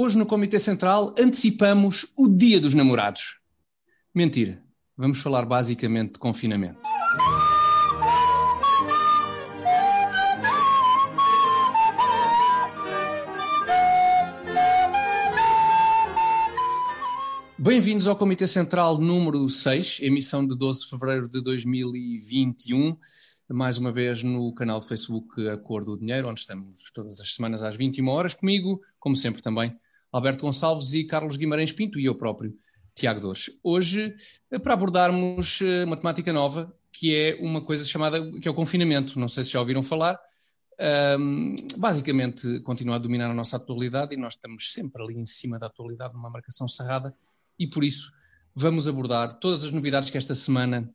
[0.00, 3.40] Hoje no Comitê Central antecipamos o Dia dos Namorados.
[4.14, 4.62] Mentira.
[4.96, 6.80] Vamos falar basicamente de confinamento.
[17.58, 22.96] Bem-vindos ao Comitê Central número 6, emissão de 12 de fevereiro de 2021.
[23.48, 27.34] Mais uma vez no canal de Facebook A Cor do Dinheiro, onde estamos todas as
[27.34, 28.32] semanas às 21 horas.
[28.32, 29.76] Comigo, como sempre, também
[30.12, 32.54] Alberto Gonçalves e Carlos Guimarães Pinto e eu próprio,
[32.94, 33.50] Tiago Dores.
[33.62, 34.14] Hoje,
[34.50, 38.54] eh, para abordarmos eh, uma temática nova, que é uma coisa chamada, que é o
[38.54, 39.18] confinamento.
[39.18, 40.18] Não sei se já ouviram falar.
[41.18, 45.58] Um, basicamente, continua a dominar a nossa atualidade e nós estamos sempre ali em cima
[45.58, 47.12] da atualidade, numa marcação cerrada,
[47.58, 48.12] e por isso
[48.54, 50.88] vamos abordar todas as novidades que esta semana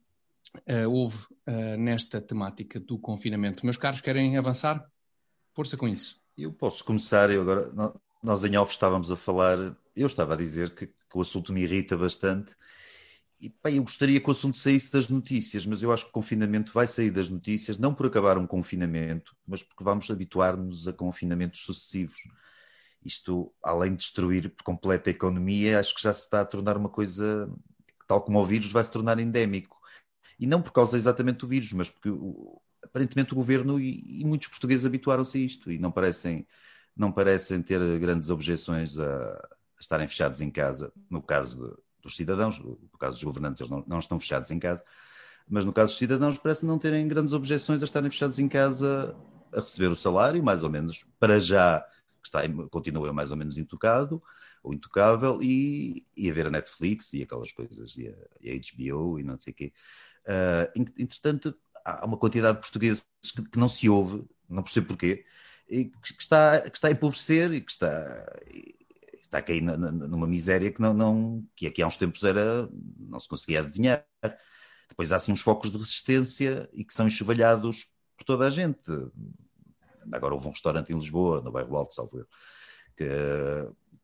[0.69, 3.66] uh, houve uh, nesta temática do confinamento.
[3.66, 4.85] Meus caros, querem avançar?
[5.53, 6.21] Força com isso.
[6.38, 7.71] Eu posso começar, eu agora
[8.23, 9.57] nós em off estávamos a falar,
[9.95, 12.55] eu estava a dizer que, que o assunto me irrita bastante
[13.43, 16.13] e bem, eu gostaria que o assunto saísse das notícias, mas eu acho que o
[16.13, 20.93] confinamento vai sair das notícias, não por acabar um confinamento, mas porque vamos habituar-nos a
[20.93, 22.17] confinamentos sucessivos.
[23.03, 26.77] Isto, além de destruir por completo a economia, acho que já se está a tornar
[26.77, 27.53] uma coisa,
[28.08, 29.77] tal como o vírus, vai se tornar endémico.
[30.39, 32.09] E não por causa exatamente do vírus, mas porque
[32.81, 36.47] aparentemente o governo e, e muitos portugueses habituaram-se a isto e não parecem
[36.95, 39.49] não parecem ter grandes objeções a,
[39.80, 40.91] estarem fechados em casa.
[41.09, 44.83] No caso dos cidadãos, no caso dos governantes, eles não, não, estão fechados em casa,
[45.47, 49.16] mas no caso dos cidadãos, parece não terem grandes objeções a estarem fechados em casa
[49.53, 51.86] a receber o salário, mais ou menos, para já,
[52.23, 54.21] está, continua mais ou menos intocado
[54.64, 58.55] ou intocável, e, e a ver a Netflix e aquelas coisas, e a, e a
[58.55, 59.73] HBO e não sei o quê.
[60.25, 63.05] Uh, entretanto, há uma quantidade de portugueses
[63.36, 65.25] que, que não se ouve, não percebo porquê,
[65.67, 68.25] que está, que está a empobrecer e que está,
[69.19, 73.20] está a cair numa miséria que, não, não, que aqui há uns tempos era, não
[73.20, 74.05] se conseguia adivinhar.
[74.89, 78.92] Depois há assim uns focos de resistência e que são enxovalhados por toda a gente.
[80.11, 82.27] Agora houve um restaurante em Lisboa, no bairro Alto, salvo eu,
[82.95, 83.08] que,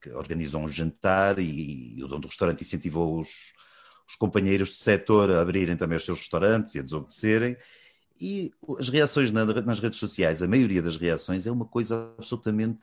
[0.01, 3.53] que organizou um jantar e, e, o dono do restaurante incentivou os,
[4.07, 7.57] os companheiros de setor a abrirem também os seus restaurantes e a desobedecerem.
[8.19, 12.81] E as reações nas redes sociais, a maioria das reações é uma coisa absolutamente.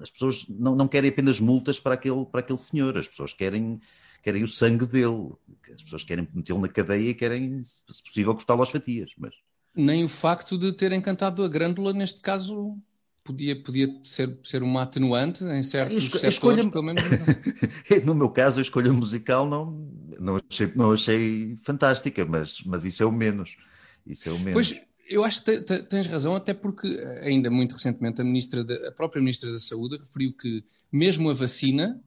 [0.00, 3.80] As pessoas não, não querem apenas multas para aquele, para aquele senhor, as pessoas querem,
[4.22, 5.32] querem o sangue dele,
[5.70, 9.10] as pessoas querem metê-lo na cadeia e querem, se possível, cortá-lo às fatias.
[9.18, 9.34] Mas...
[9.76, 12.78] Nem o facto de terem cantado a grândula, neste caso,
[13.22, 16.70] podia, podia ser, ser uma atenuante em certos esco, setores, escolha...
[16.70, 17.02] pelo menos.
[18.04, 19.86] no meu caso, a escolha musical não,
[20.18, 23.56] não, achei, não achei fantástica, mas, mas isso é o menos.
[24.06, 24.52] Isso é o menos.
[24.52, 26.86] Pois, eu acho que tens razão, até porque
[27.22, 32.00] ainda muito recentemente a, ministra a própria Ministra da Saúde referiu que mesmo a vacina,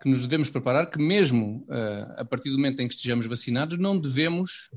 [0.00, 3.78] que nos devemos preparar, que mesmo uh, a partir do momento em que estejamos vacinados,
[3.78, 4.70] não devemos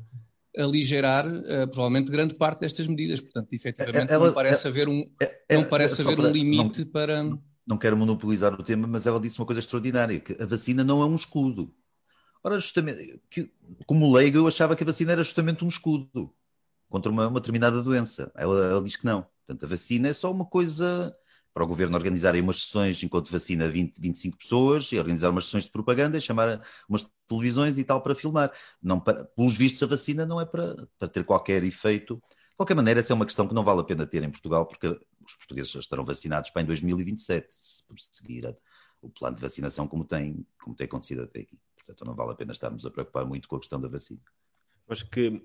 [0.58, 3.22] aligerar uh, provavelmente grande parte destas medidas.
[3.22, 5.06] Portanto, efetivamente, ela, não parece ela, haver um,
[5.52, 7.24] não parece haver um limite não, para.
[7.68, 11.02] Não quero monopolizar o tema, mas ela disse uma coisa extraordinária: que a vacina não
[11.02, 11.72] é um escudo.
[12.44, 13.52] Ora, justamente, que,
[13.86, 16.34] como leigo, eu achava que a vacina era justamente um escudo
[16.90, 18.32] contra uma, uma determinada doença.
[18.36, 19.26] Ela, ela, diz que não.
[19.46, 21.16] Portanto, a vacina é só uma coisa
[21.54, 25.66] para o governo organizar umas sessões enquanto vacina 20, 25 pessoas e organizar umas sessões
[25.66, 28.52] de propaganda chamar umas televisões e tal para filmar.
[28.82, 32.16] Não para, pelos vistos, a vacina não é para, para ter qualquer efeito.
[32.16, 34.66] De qualquer maneira, essa é uma questão que não vale a pena ter em Portugal,
[34.66, 38.56] porque os portugueses já estarão vacinados para em 2027, se seguir
[39.02, 41.58] o plano de vacinação como tem, como tem acontecido até aqui.
[41.76, 44.22] Portanto, não vale a pena estarmos a preocupar muito com a questão da vacina.
[44.90, 45.42] Acho que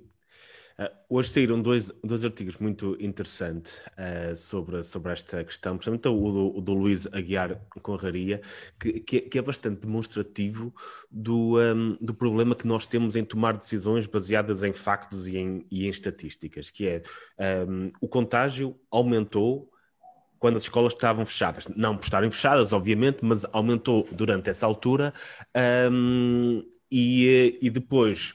[0.76, 6.32] Uh, hoje saíram dois, dois artigos muito interessantes uh, sobre, sobre esta questão, principalmente o
[6.32, 8.40] do, o do Luís Aguiar Conraria,
[8.80, 10.74] que, que, que, é bastante demonstrativo
[11.08, 15.64] do, um, do problema que nós temos em tomar decisões baseadas em factos e em,
[15.70, 17.02] e em estatísticas, que é
[17.68, 19.70] um, o contágio aumentou
[20.40, 21.68] quando as escolas estavam fechadas.
[21.68, 25.14] Não por estarem fechadas, obviamente, mas aumentou durante essa altura
[25.90, 28.34] um, e, e depois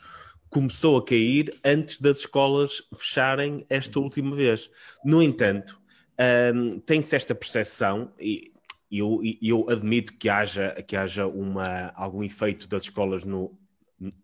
[0.49, 4.69] começou a cair antes das escolas fecharem esta última vez.
[5.03, 5.79] No entanto,
[6.53, 8.51] um, tem-se esta percepção, e
[8.91, 13.55] eu, eu, admito que haja, que haja uma, algum efeito das escolas no,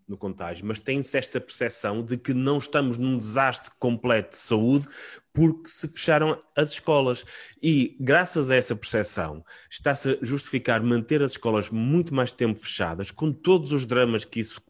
[0.08, 4.88] no contágio, mas tem-se esta percepção de que não estamos num desastre completo de saúde
[5.34, 7.26] porque se fecharam as escolas.
[7.62, 13.12] E, graças a essa percepção, está-se a justificar manter as escolas muito mais tempo fechadas,
[13.12, 14.62] com todos os dramas que isso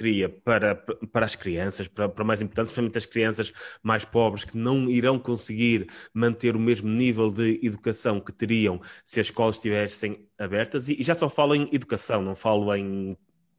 [0.00, 0.74] cria para,
[1.12, 3.52] para as crianças, para, para mais importante, especialmente as crianças
[3.82, 9.20] mais pobres que não irão conseguir manter o mesmo nível de educação que teriam se
[9.20, 10.88] as escolas estivessem abertas.
[10.88, 13.14] E, e já só falo em educação, não falo em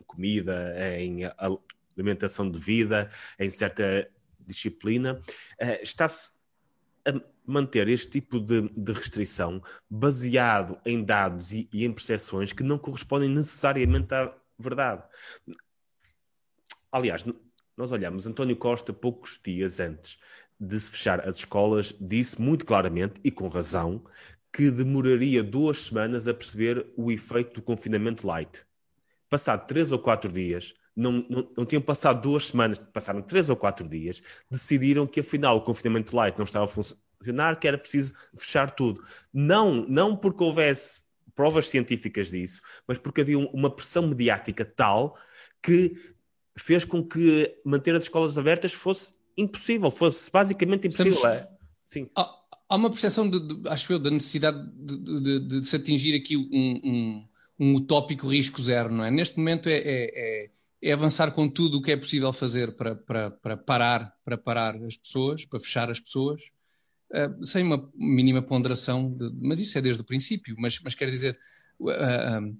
[0.07, 1.19] comida, em
[1.95, 4.09] alimentação de vida, em certa
[4.39, 5.21] disciplina.
[5.61, 6.31] Uh, Está-se
[7.05, 12.63] a manter este tipo de, de, restrição baseado em dados e, e em percepções que
[12.63, 15.03] não correspondem necessariamente à verdade.
[16.91, 17.23] Aliás,
[17.77, 20.19] nós olhamos, António Costa, poucos dias antes
[20.59, 24.03] de se fechar as escolas, disse muito claramente e com razão
[24.53, 28.65] que demoraria duas semanas a perceber o efeito do confinamento light.
[29.29, 33.55] Passado três ou quatro dias, não, não, não, tinham passado duas semanas, passaram três ou
[33.55, 38.13] quatro dias, decidiram que afinal o confinamento light não estava a funcionar, que era preciso
[38.35, 39.01] fechar tudo.
[39.33, 41.01] Não, não porque houvesse
[41.33, 45.17] provas científicas disso, mas porque havia uma pressão mediática tal
[45.61, 45.95] que
[46.57, 51.13] fez com que manter as escolas abertas fosse impossível, fosse basicamente impossível.
[51.13, 51.47] Estamos...
[51.85, 52.09] Sim.
[52.15, 52.29] Há,
[52.69, 56.37] há, uma percepção, de, de, acho eu, da necessidade de, de, de se atingir aqui
[56.37, 57.27] um, um,
[57.59, 59.11] um, utópico risco zero, não é?
[59.11, 60.49] Neste momento é, é, é,
[60.81, 64.75] é avançar com tudo o que é possível fazer para, para, para, parar, para parar
[64.83, 66.41] as pessoas, para fechar as pessoas,
[67.11, 71.37] uh, sem uma mínima ponderação, mas isso é desde o princípio, mas, mas quer dizer...
[71.79, 72.57] Uh, uh,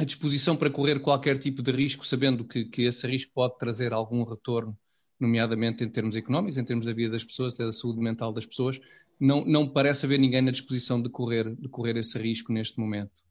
[0.00, 3.92] a disposição para correr qualquer tipo de risco, sabendo que, que, esse risco pode trazer
[3.92, 4.74] algum retorno,
[5.18, 8.46] nomeadamente em termos económicos, em termos da vida das pessoas, até da saúde mental das
[8.46, 8.80] pessoas,
[9.20, 13.22] não, não parece haver ninguém na disposição de correr, de correr esse risco neste momento.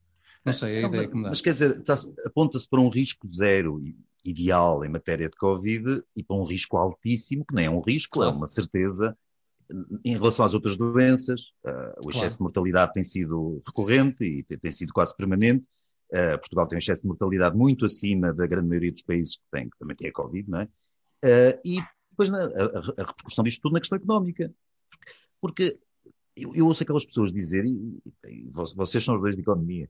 [0.45, 1.29] Não sei, é a não, ideia mas, que me dá.
[1.29, 1.83] Mas quer dizer,
[2.23, 3.81] aponta-se para um risco zero
[4.23, 8.19] ideal em matéria de Covid e para um risco altíssimo, que nem é um risco,
[8.19, 8.35] é claro.
[8.35, 9.17] é uma certeza
[10.05, 12.37] em relação às outras doenças, uh, o excesso claro.
[12.37, 15.65] de mortalidade tem sido recorrente e tem, tem sido quase permanente.
[16.11, 19.43] Uh, Portugal tem um excesso de mortalidade muito acima da grande maioria dos países que,
[19.51, 20.63] têm, que também têm a Covid, não é?
[21.23, 21.79] Uh, e
[22.09, 24.51] depois na, a, a, repercussão disto tudo na questão económica.
[25.39, 25.79] Porque
[26.35, 29.89] eu, eu ouço aquelas pessoas dizer, e, e, vocês são os dois de economia,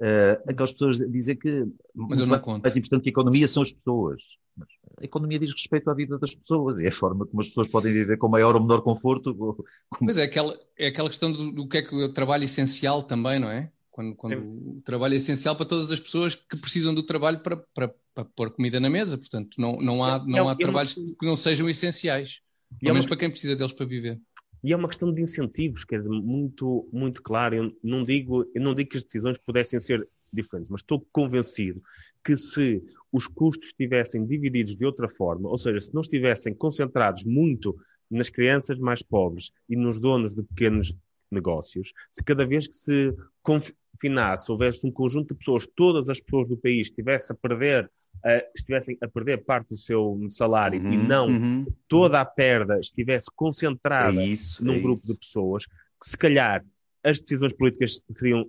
[0.00, 2.62] uh, aquelas pessoas dizer que Mas eu não conto.
[2.62, 4.22] mais importante que a economia são as pessoas.
[4.56, 4.68] Mas
[5.00, 7.92] a economia diz respeito à vida das pessoas é a forma como as pessoas podem
[7.92, 9.64] viver com maior ou menor conforto.
[10.00, 13.40] Mas é aquela, é aquela questão do, do que é que o trabalho essencial também,
[13.40, 13.72] não é?
[13.94, 17.58] Quando, quando o trabalho é essencial para todas as pessoas que precisam do trabalho para,
[17.72, 19.16] para, para pôr comida na mesa.
[19.16, 22.40] Portanto, não, não há, não há trabalhos que não sejam essenciais.
[22.80, 24.20] Pelo menos para quem precisa deles para viver.
[24.64, 27.54] E é uma questão de incentivos, quer dizer, muito, muito claro.
[27.54, 31.80] Eu não, digo, eu não digo que as decisões pudessem ser diferentes, mas estou convencido
[32.24, 32.82] que se
[33.12, 37.76] os custos estivessem divididos de outra forma, ou seja, se não estivessem concentrados muito
[38.10, 40.92] nas crianças mais pobres e nos donos de pequenos
[41.34, 46.48] negócios, se cada vez que se confinasse, houvesse um conjunto de pessoas, todas as pessoas
[46.48, 50.96] do país estivessem a perder, uh, estivessem a perder parte do seu salário uhum, e
[50.96, 51.66] não uhum.
[51.88, 55.12] toda a perda estivesse concentrada é isso, num é grupo isso.
[55.12, 56.64] de pessoas, que se calhar
[57.02, 58.48] as decisões políticas seriam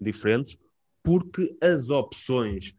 [0.00, 0.58] diferentes,
[1.02, 2.74] porque as opções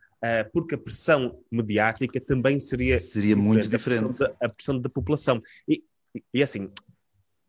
[0.51, 4.05] porque a pressão mediática também seria, seria muito diferente.
[4.05, 5.41] A pressão, da, a pressão da população.
[5.67, 5.83] E,
[6.33, 6.69] e assim,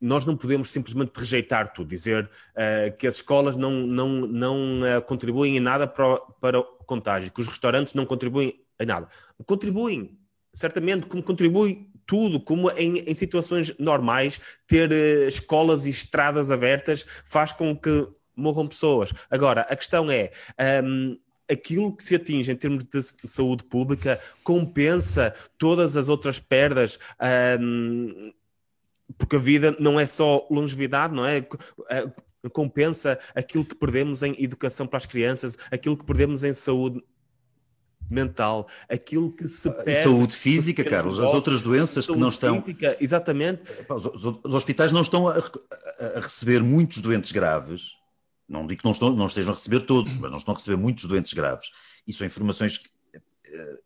[0.01, 5.03] nós não podemos simplesmente rejeitar tudo, dizer uh, que as escolas não, não, não uh,
[5.03, 9.09] contribuem em nada para, para o contágio, que os restaurantes não contribuem em nada.
[9.47, 10.19] Contribuem,
[10.53, 17.05] certamente, como contribui tudo, como em, em situações normais, ter uh, escolas e estradas abertas
[17.25, 18.07] faz com que
[18.37, 19.13] morram pessoas.
[19.31, 20.31] Agora, a questão é.
[20.83, 26.41] Um, ehm, aquilo que se atinge em termos de saúde pública compensa todas as outras
[26.41, 26.99] perdas
[27.61, 28.33] um, ehm,
[29.19, 31.39] porque a vida não é só longevidade, não é?
[31.91, 32.13] é?
[32.53, 37.03] Compensa aquilo que perdemos em educação para as crianças, aquilo que perdemos em saúde
[38.09, 40.05] mental, aquilo que se perde.
[40.05, 42.61] Saúde física, Carlos, as outras doenças que não estão.
[42.61, 43.63] Física, exatamente.
[43.89, 44.07] Os,
[44.45, 47.95] os hospitais não estão a, a, receber muitos doentes graves.
[48.49, 50.77] Não digo que não, estão, não estejam a receber todos, mas não estão a receber
[50.77, 51.71] muitos doentes graves.
[52.07, 52.89] E são informações que
[53.45, 53.81] eh,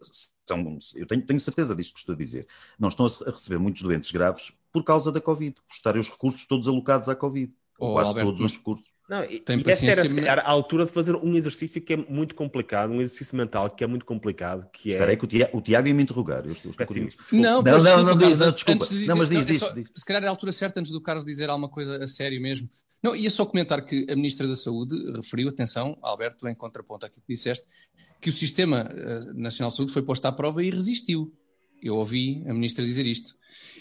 [0.46, 2.46] são, eu tenho, tenho, certeza disto que estou a dizer,
[2.78, 6.46] não estão a receber muitos doentes graves por causa da Covid, por estarem os recursos
[6.46, 8.90] todos alocados à Covid, ou oh, quase Alberto, todos os recursos.
[9.10, 11.94] Não, e, Tem e esta era, se calhar, a altura de fazer um exercício que
[11.94, 14.92] é muito complicado, um exercício mental que é muito complicado, que é...
[14.92, 16.46] Espera aí que o Tiago, o Tiago ia me interrogar.
[16.46, 16.96] Eu estou, estou
[17.32, 18.86] não, não, não, não, diz, não, desculpa.
[18.86, 21.00] Dizer, não, mas diz, diz, só, diz, Se calhar é a altura certa, antes do
[21.00, 22.70] Carlos dizer alguma coisa a sério mesmo.
[23.02, 27.22] Não, ia só comentar que a Ministra da Saúde referiu, atenção, Alberto, em contraponto àquilo
[27.26, 27.66] que disseste,
[28.20, 31.34] que o Sistema eh, Nacional de Saúde foi posto à prova e resistiu.
[31.82, 33.34] Eu ouvi a Ministra dizer isto.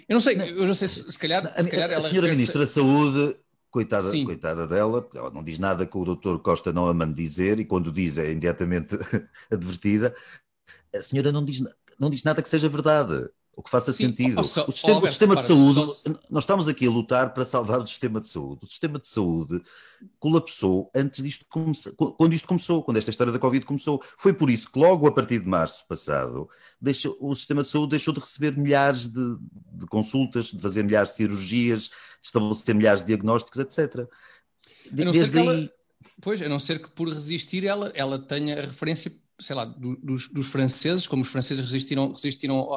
[0.08, 2.28] Eu não sei, não, eu não sei se, se calhar, a, se calhar a, senhora
[2.30, 3.36] Ministra da Saúde,
[3.70, 6.40] coitada, coitada dela, ela não diz nada que o Dr.
[6.40, 8.96] Costa não a mande dizer e quando diz é imediatamente
[9.52, 10.16] advertida.
[10.96, 11.62] A senhora não diz
[12.00, 13.30] não diz nada que seja verdade
[13.60, 14.40] o que faça Sim, sentido.
[14.40, 16.14] o sistema, Alberto, o sistema de saúde, só...
[16.30, 18.62] nós estamos aqui a lutar para salvar o sistema de saúde.
[18.64, 19.62] O sistema de saúde
[20.18, 24.02] colapsou antes disto começar, quando isto começou, quando esta história da Covid começou.
[24.18, 26.48] Foi por isso que logo a partir de março passado,
[26.80, 29.38] deixou, o sistema de saúde deixou de receber milhares de,
[29.74, 31.92] de consultas, de fazer milhares de cirurgias, de
[32.28, 34.08] estabelecer milhares de diagnósticos, etc.
[34.90, 35.48] Desde aí...
[35.48, 35.70] Ela,
[36.22, 40.30] pois, a não ser que por resistir ela, ela tenha a referência sei lá, dos,
[40.30, 42.68] dos, franceses, como os franceses resistiram, resistiram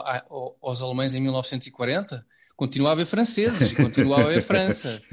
[0.60, 2.24] aos alemães em 1940,
[2.56, 5.02] continua a haver franceses e continua a haver França.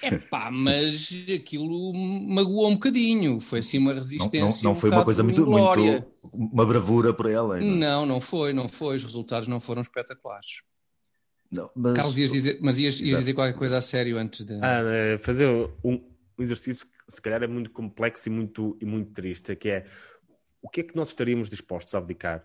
[0.00, 3.40] É pá, mas aquilo magoou um bocadinho.
[3.40, 4.40] Foi assim uma resistência.
[4.40, 7.60] Não, não, não foi um uma coisa muito, muito, uma bravura para ela.
[7.60, 7.76] Não?
[7.76, 8.96] não, não foi, não foi.
[8.96, 10.62] Os resultados não foram espetaculares.
[11.50, 11.94] Não, mas...
[11.94, 14.58] Carlos, ias dizer, mas ias, ias dizer qualquer coisa a sério antes de.
[14.62, 15.68] Ah, é, fazer um,
[16.38, 19.84] um exercício que se calhar é muito complexo e muito, e muito triste, que é
[20.66, 22.44] o que é que nós estaríamos dispostos a abdicar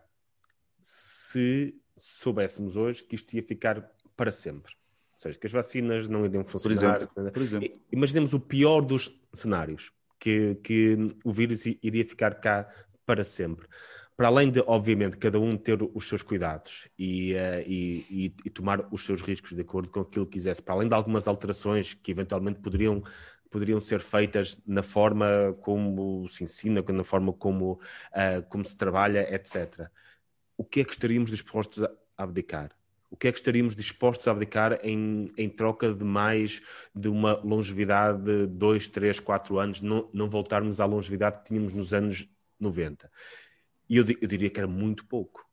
[0.79, 4.75] se soubéssemos hoje que isto ia ficar para sempre?
[5.13, 7.07] Ou seja, que as vacinas não iriam funcionar.
[7.07, 7.81] Por exemplo, por exemplo.
[7.91, 12.71] Imaginemos o pior dos cenários, que, que o vírus iria ficar cá
[13.07, 13.67] para sempre
[14.21, 18.87] para além de, obviamente, cada um ter os seus cuidados e, uh, e, e, tomar
[18.91, 22.11] os seus riscos de acordo com aquilo que quisesse, para além de algumas alterações que
[22.11, 23.01] eventualmente poderiam
[23.51, 29.27] poderiam ser feitas na forma como se ensina, na forma como, uh, como se trabalha,
[29.35, 29.89] etc.
[30.57, 32.71] O que é que estaríamos dispostos a abdicar?
[33.09, 36.61] O que é que estaríamos dispostos a abdicar em, em troca de mais
[36.95, 41.73] de uma longevidade de 2, 3, 4 anos, não, não voltarmos à longevidade que tínhamos
[41.73, 43.11] nos anos 90?
[43.89, 45.45] E eu, eu diria que era muito pouco.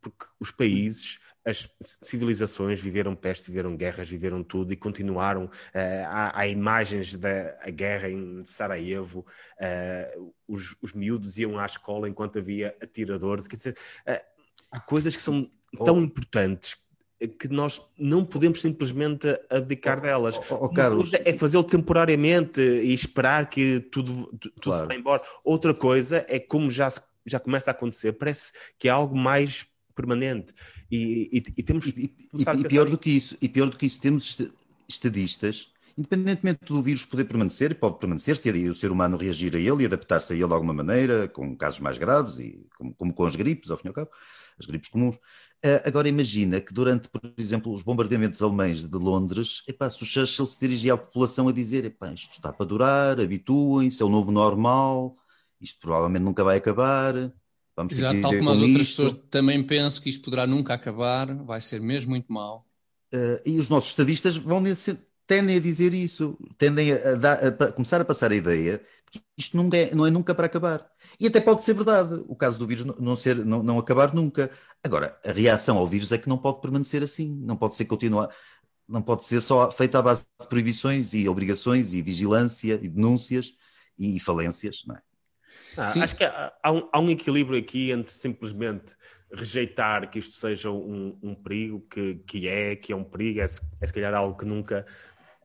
[0.00, 5.44] Porque os países as civilizações viveram pestes, viveram guerras, viveram tudo e continuaram.
[5.44, 9.26] Uh, há, há, imagens da guerra em Sarajevo,
[9.60, 13.48] uh, os, os miúdos iam à escola enquanto havia atiradores.
[13.48, 13.76] Quer dizer,
[14.08, 14.24] uh,
[14.70, 15.84] há coisas que são oh.
[15.84, 16.76] tão importantes
[17.38, 20.40] que nós não podemos simplesmente abdicar oh, delas.
[20.50, 24.82] Oh, oh, Carlos, é fazê-lo temporariamente e esperar que tudo, tudo claro.
[24.82, 25.22] se vá embora.
[25.44, 26.92] Outra coisa é como já,
[27.24, 30.52] já começa a acontecer, parece que é algo mais permanente.
[30.90, 34.00] E, e, e temos e, e pior do que isso, e pior do que isso,
[34.00, 34.38] temos
[34.88, 39.82] estadistas, independentemente do vírus poder permanecer, pode permanecer se o ser humano reagir a ele
[39.82, 43.24] e adaptar-se a ele de alguma maneira, com casos mais graves, e como, como com
[43.24, 44.10] as gripes, ao fim e ao cabo,
[44.58, 45.16] as gripes comuns.
[45.64, 50.06] Uh, agora imagina que durante, por exemplo, os bombardeamentos alemães de Londres, epá, se o
[50.06, 54.08] Churchill se dirigia à população a dizer epá, isto está para durar, habituem-se, é o
[54.08, 55.16] novo normal,
[55.60, 57.32] isto provavelmente nunca vai acabar,
[57.76, 59.02] Vamos Exato, tal como as outras isto.
[59.02, 62.66] pessoas também penso que isto poderá nunca acabar, vai ser mesmo muito mal.
[63.12, 67.72] Uh, e os nossos estadistas vão nesse, tendem a dizer isso, tendem a, dar, a,
[67.72, 68.78] começar a passar a ideia
[69.10, 70.90] de que isto nunca é, não é nunca para acabar.
[71.18, 74.50] E até pode ser verdade, o caso do vírus não, ser, não, não acabar nunca.
[74.82, 78.30] Agora, a reação ao vírus é que não pode permanecer assim, não pode ser continuar,
[78.88, 83.54] não pode ser só feita à base de proibições e obrigações e vigilância e denúncias
[83.98, 85.11] e falências, não é?
[85.76, 88.94] Ah, acho que há, há, um, há, um, equilíbrio aqui entre simplesmente
[89.32, 93.44] rejeitar que isto seja um, um perigo, que, que, é, que é um perigo, é,
[93.44, 94.84] é se calhar algo que nunca,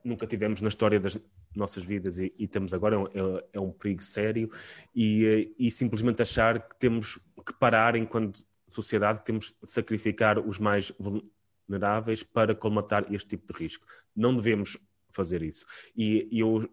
[0.04, 1.18] nunca tivemos na história das
[1.54, 4.50] nossas vidas e, e temos agora, é, é, é, um perigo sério,
[4.94, 10.92] e, e simplesmente achar que temos que parar enquanto sociedade, temos de sacrificar os mais
[10.98, 13.86] vulneráveis para colmatar este tipo de risco.
[14.14, 14.76] Não devemos
[15.12, 15.64] fazer isso.
[15.96, 16.68] E, e eu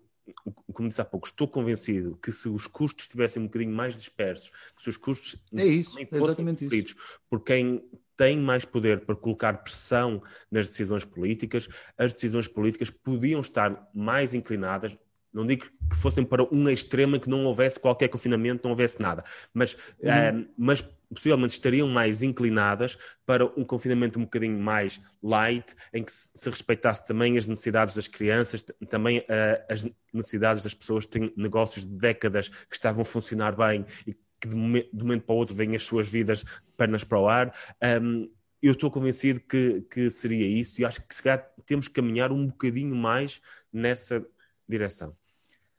[0.74, 4.50] como disse há pouco, estou convencido que se os custos estivessem um bocadinho mais dispersos,
[4.76, 6.96] que se os custos é isso, nem fossem sofridos
[7.30, 7.84] por quem
[8.18, 11.68] tem mais poder para colocar pressão nas decisões políticas,
[11.98, 14.98] as decisões políticas podiam estar mais inclinadas,
[15.36, 19.02] não digo que fossem para um extremo em que não houvesse qualquer confinamento, não houvesse
[19.02, 19.24] nada,
[19.54, 20.42] mas, uhum.
[20.42, 20.82] uh, mas
[21.14, 27.06] possivelmente estariam mais inclinadas para um confinamento um bocadinho mais light, em que se respeitasse
[27.06, 31.98] também as necessidades das crianças, também uh, as necessidades das pessoas que têm negócios de
[31.98, 35.38] décadas que estavam a funcionar bem e que de, momento, de um momento para o
[35.38, 36.44] outro vêm as suas vidas
[36.78, 37.54] pernas para o ar.
[38.02, 38.30] Um,
[38.62, 42.32] eu estou convencido que, que, seria isso e acho que se calhar temos que caminhar
[42.32, 44.26] um bocadinho mais nessa
[44.68, 45.16] direção.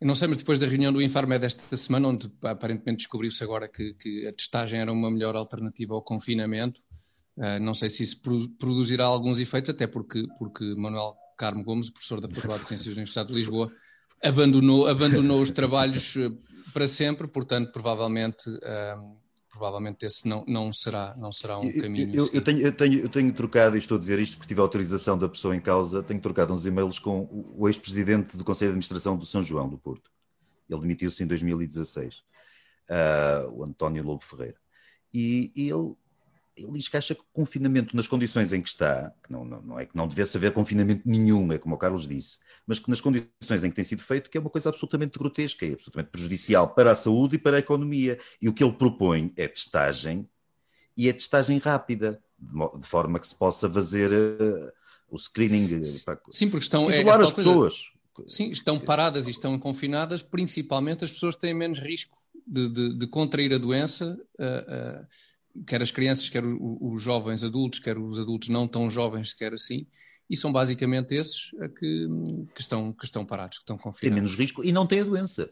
[0.00, 3.94] Não sei, mas depois da reunião do Infarmed desta semana, onde aparentemente descobriu-se agora que,
[3.94, 6.82] que, a testagem era uma melhor alternativa ao confinamento,
[7.38, 8.20] uh, não sei se isso
[8.58, 12.98] produzirá alguns efeitos, até porque, porque Manuel Carmo Gomes, professor da Faculdade de Ciências da
[12.98, 13.72] Universidade de Lisboa,
[14.22, 16.30] abandonou, abandonou os trabalhos eh,
[16.72, 19.18] para sempre, portanto, provavelmente uh,
[19.56, 22.14] provavelmente esse não, não, será, não será um caminho.
[22.14, 24.60] Eu, eu, tenho, eu, tenho, eu tenho trocado, e estou a dizer isto porque tive
[24.60, 28.68] a autorização da pessoa em causa, tenho trocado uns e-mails com o ex-presidente do Conselho
[28.68, 30.10] de Administração do São João do Porto.
[30.68, 32.20] Ele demitiu-se em 2016, uh,
[32.90, 34.58] ah, o António Lobo Ferreira.
[35.12, 35.94] E, e ele
[36.56, 39.60] ele diz que acha que o confinamento nas condições em que está, que não, não,
[39.60, 42.88] não, é que não devesse haver confinamento nenhum, é como o Carlos disse, mas que
[42.88, 46.10] nas condições em que tem sido feito, que é uma coisa absolutamente grotesca, é absolutamente
[46.10, 48.18] prejudicial para a saúde e para a economia.
[48.40, 50.26] E o que ele propõe é testagem,
[50.96, 54.72] e é testagem rápida, de, forma que se possa fazer uh,
[55.10, 55.82] o screening.
[56.30, 56.90] Sim, porque estão...
[56.90, 57.90] É, as pessoas.
[58.26, 63.06] Sim, estão paradas e estão confinadas, principalmente as pessoas têm menos risco de, de, de
[63.06, 65.06] contrair a doença, uh, uh,
[65.66, 69.86] quer as crianças, quer os jovens adultos, quer os adultos não tão jovens, quer assim,
[70.28, 72.08] e são basicamente esses que,
[72.54, 74.00] que, estão, que estão parados, que estão confinados.
[74.00, 75.48] Tem menos risco e não têm a doença.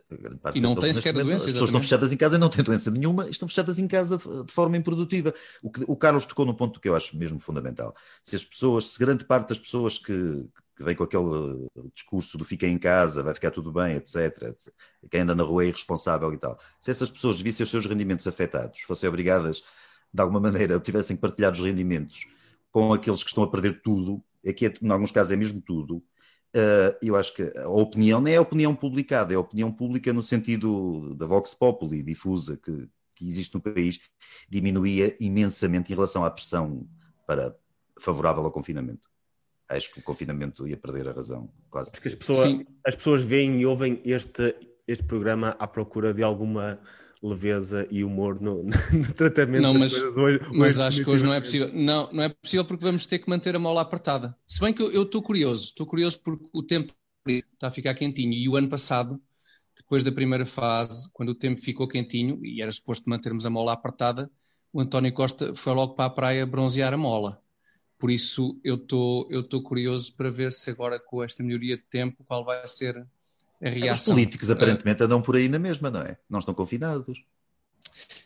[0.53, 1.47] E não têm sequer a doença.
[1.47, 4.19] As pessoas estão fechadas em casa e não têm doença nenhuma, estão fechadas em casa
[4.19, 5.33] de, de forma improdutiva.
[5.63, 7.95] O, que, o Carlos tocou num ponto que eu acho mesmo fundamental.
[8.23, 10.45] Se as pessoas, se grande parte das pessoas que,
[10.77, 14.75] que vem com aquele discurso do fica em casa, vai ficar tudo bem, etc, etc.
[15.09, 16.59] Quem anda na rua é irresponsável e tal.
[16.81, 19.63] Se essas pessoas vissem os seus rendimentos afetados, fossem obrigadas
[20.15, 22.27] de alguma maneira tivessem que partilhar os rendimentos
[22.71, 25.97] com aqueles que estão a perder tudo, aqui é, em alguns casos é mesmo tudo,
[25.97, 30.13] uh, eu acho que a opinião não é a opinião publicada, é a opinião pública
[30.13, 34.01] no sentido da Vox Populi difusa que, que existe no país,
[34.49, 36.87] diminuía imensamente em relação à pressão
[37.27, 37.57] para,
[38.01, 39.11] favorável ao confinamento.
[39.69, 41.91] Acho que o confinamento ia perder a razão, quase.
[41.91, 44.55] Porque as pessoas, as pessoas veem e ouvem este,
[44.87, 46.79] este programa à procura de alguma
[47.25, 48.63] leveza e humor no,
[48.93, 50.41] no tratamento não, mas, coisas hoje.
[50.53, 51.71] Mas acho que hoje não é possível.
[51.73, 54.37] Não, não é possível porque vamos ter que manter a mola apertada.
[54.47, 56.93] Se bem que eu estou curioso, estou curioso porque o tempo
[57.27, 59.19] está a ficar quentinho e o ano passado,
[59.75, 63.73] depois da primeira fase, quando o tempo ficou quentinho e era suposto mantermos a mola
[63.73, 64.31] apertada,
[64.71, 67.41] o António Costa foi logo para a praia bronzear a mola.
[67.99, 72.45] Por isso eu estou curioso para ver se agora com esta melhoria de tempo qual
[72.45, 73.07] vai ser.
[73.93, 76.19] Os políticos aparentemente andam por aí na mesma, não é?
[76.29, 77.25] Não estão confinados.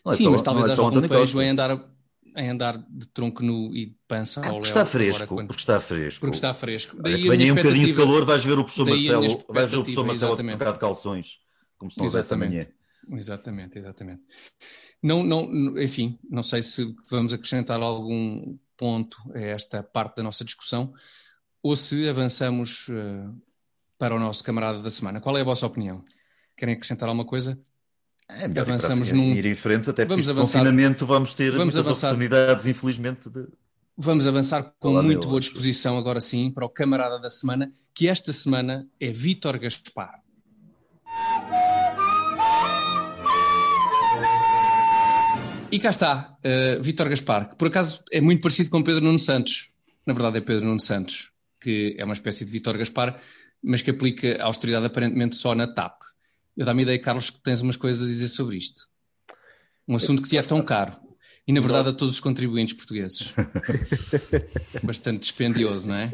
[0.04, 1.88] Não é Sim, só, mas talvez é haja algum pejo em andar,
[2.36, 5.46] em andar de tronco nu e de pança ah, porque está fresco, quando...
[5.46, 6.20] porque está fresco.
[6.20, 7.00] Porque está fresco.
[7.00, 9.82] Daí Olha, vem um bocadinho de calor, vais ver o professor Marcelo, vais ver o
[9.82, 11.38] professor Marcelo a de calções,
[11.76, 12.66] como se não houvesse amanhã.
[13.10, 14.22] Exatamente, exatamente.
[15.02, 20.44] Não, não, enfim, não sei se vamos acrescentar algum ponto a esta parte da nossa
[20.44, 20.92] discussão
[21.62, 23.34] ou se avançamos uh,
[23.98, 25.20] para o nosso camarada da semana.
[25.20, 26.04] Qual é a vossa opinião?
[26.56, 27.58] Querem acrescentar alguma coisa?
[28.28, 29.34] É melhor avançamos ir, num...
[29.34, 30.58] ir em frente, até porque vamos avançar...
[30.60, 32.08] confinamento vamos ter vamos muitas avançar...
[32.08, 33.28] oportunidades, infelizmente.
[33.28, 33.48] De...
[33.96, 38.06] Vamos avançar com Olá, muito boa disposição agora sim para o camarada da semana, que
[38.06, 40.22] esta semana é Vítor Gaspar.
[45.70, 49.18] E cá está, uh, Vítor Gaspar, que por acaso é muito parecido com Pedro Nuno
[49.18, 49.70] Santos.
[50.06, 51.30] Na verdade é Pedro Nuno Santos,
[51.60, 53.20] que é uma espécie de Vítor Gaspar,
[53.62, 56.00] mas que aplica a austeridade aparentemente só na TAP.
[56.56, 58.88] Eu dá-me ideia, Carlos, que tens umas coisas a dizer sobre isto.
[59.86, 60.96] Um assunto que te é tão caro.
[61.46, 63.32] E, na verdade, a todos os contribuintes portugueses.
[64.84, 66.10] Bastante dispendioso, não é?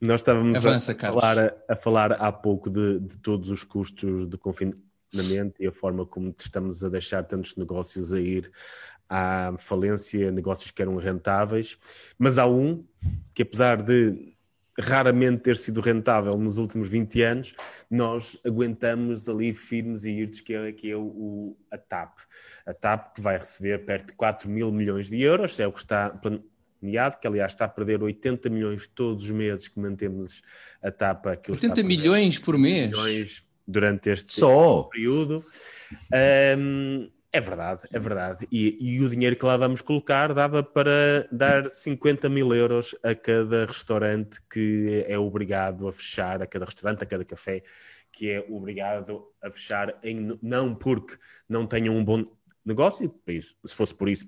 [0.00, 4.38] Nós estávamos Avança, a, falar, a, falar, há pouco de, de, todos os custos de
[4.38, 8.50] confinamento e a forma como estamos a deixar tantos negócios a ir
[9.08, 11.76] à falência, negócios que eram rentáveis,
[12.18, 12.84] mas há um
[13.34, 14.36] que, apesar de
[14.78, 17.54] raramente ter sido rentável nos últimos 20 anos,
[17.90, 22.18] nós aguentamos ali firmes e irtos, que é, que é o, a TAP.
[22.66, 25.80] A TAP que vai receber perto de 4 mil milhões de euros, é o que
[25.80, 30.42] está planeado, que aliás está a perder 80 milhões todos os meses que mantemos
[30.82, 31.26] a TAP.
[31.48, 32.88] 80 milhões por mês?
[32.88, 34.84] Milhões durante este Só.
[34.84, 35.44] período.
[36.56, 38.48] Um, é verdade, é verdade.
[38.50, 43.14] E, e, o dinheiro que lá vamos colocar dava para dar 50 mil euros a
[43.14, 47.62] cada restaurante que é obrigado a fechar, a cada restaurante, a cada café
[48.10, 51.16] que é obrigado a fechar, em, não porque
[51.48, 52.24] não tenham um bom
[52.64, 54.26] negócio, se fosse por isso,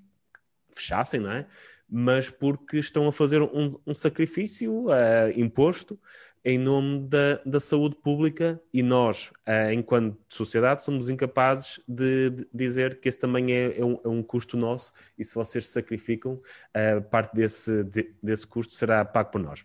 [0.71, 1.47] fechassem, não é?
[1.89, 5.99] Mas porque estão a fazer um, um sacrifício uh, imposto
[6.45, 12.49] em nome da, da saúde pública e nós, uh, enquanto sociedade, somos incapazes de, de,
[12.53, 15.73] dizer que esse também é, é, um, é, um, custo nosso e se vocês se
[15.73, 19.65] sacrificam, uh, parte desse, de, desse custo será pago por nós.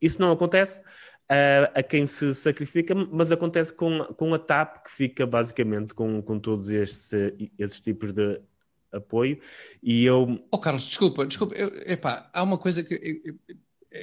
[0.00, 4.90] Isso não acontece uh, a quem se sacrifica, mas acontece com, com a TAP, que
[4.90, 7.12] fica basicamente com, com todos estes,
[7.56, 8.40] esses tipos de
[8.92, 9.38] apoio.
[9.82, 10.44] E eu.
[10.50, 11.54] Oh, Carlos, desculpa, desculpa.
[11.54, 12.94] Eu, epá, há uma coisa que.
[12.94, 13.56] Eu, eu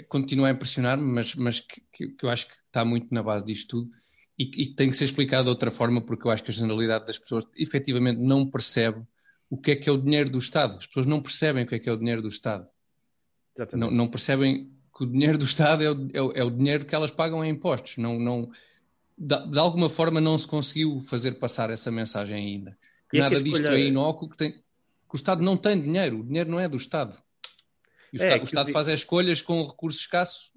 [0.10, 3.82] continua a impressionar-me, mas, mas que, que, eu acho que está muito na base disto
[3.82, 3.92] tudo
[4.38, 7.06] e, e tem que ser explicado de outra forma, porque eu acho que a generalidade
[7.06, 9.02] das pessoas efetivamente não percebe
[9.50, 10.78] o que é que é o dinheiro do Estado.
[10.78, 12.68] As pessoas não percebem o que é que é o dinheiro do Estado.
[13.74, 16.86] Não, não, percebem que o dinheiro do Estado é o, é o, é o dinheiro
[16.86, 17.98] que elas pagam em impostos.
[17.98, 18.50] Não, não,
[19.16, 22.78] de, de, alguma forma não se conseguiu fazer passar essa mensagem ainda.
[23.12, 24.64] Que nada que disto é inócuo, que tem,
[25.12, 27.16] o Estado não tem dinheiro, o dinheiro não é do Estado.
[28.14, 30.52] E o é, Estado, o Estado faz as escolhas com recursos escassos,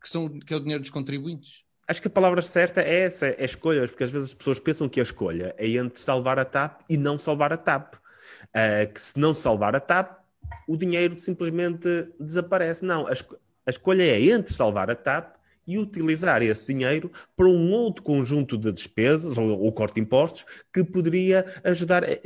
[0.00, 1.62] que, são, que é o dinheiro dos contribuintes.
[1.88, 4.88] Acho que a palavra certa é essa, é escolhas, porque às vezes as pessoas pensam
[4.88, 7.94] que a escolha é entre salvar a TAP e não salvar a TAP.
[7.94, 10.20] Uh, que se não salvar a TAP,
[10.68, 12.84] o dinheiro simplesmente desaparece.
[12.84, 13.36] Não, a, esco
[13.66, 15.36] a escolha é entre salvar a TAP
[15.66, 20.44] e utilizar esse dinheiro para um outro conjunto de despesas ou, ou corte de impostos
[20.72, 22.18] que poderia ajudar a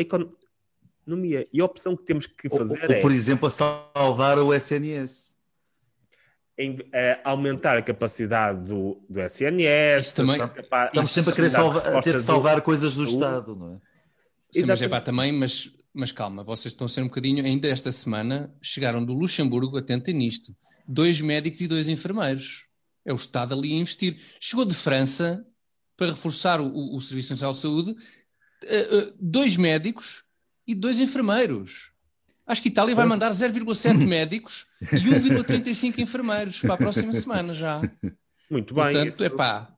[1.07, 1.49] economia.
[1.53, 3.01] E a opção que temos que fazer ou, ou, é.
[3.01, 5.35] Por exemplo, a salvar o SNS.
[6.59, 10.15] Em, é, aumentar a capacidade do, do SNS.
[10.15, 13.11] Também, capaz, estamos sempre a querer salva, a ter que salvar do, coisas do, do
[13.11, 13.81] Estado, não é?
[14.51, 17.45] Sim, mas é pá, também, mas, mas calma, vocês estão a ser um bocadinho.
[17.45, 20.57] Ainda esta semana chegaram do Luxemburgo, atentem nisto,
[20.89, 22.65] dois médicos e dois enfermeiros.
[23.05, 24.19] É o Estado ali a investir.
[24.41, 25.45] Chegou de França
[25.97, 30.26] para reforçar o, o Serviço Nacional de Saúde, uh, uh, dois médicos
[30.67, 31.91] e dois enfermeiros.
[32.47, 37.53] Acho que a Itália vai mandar 0,7 médicos e 1,35 enfermeiros para a próxima semana
[37.53, 37.81] já.
[38.51, 38.93] Muito bem.
[38.93, 39.73] Portanto, é pá.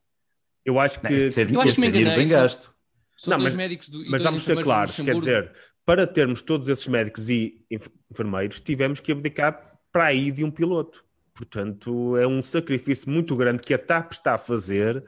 [0.63, 1.29] Eu acho que.
[1.51, 2.17] eu acho que me enganei.
[2.17, 2.73] Bem gasto.
[3.17, 5.51] São não, mas, médicos do, mas vamos ser claros, quer dizer,
[5.85, 7.65] para termos todos esses médicos e
[8.09, 11.03] enfermeiros, tivemos que abdicar para aí de um piloto.
[11.33, 15.03] Portanto, é um sacrifício muito grande que a TAP está a fazer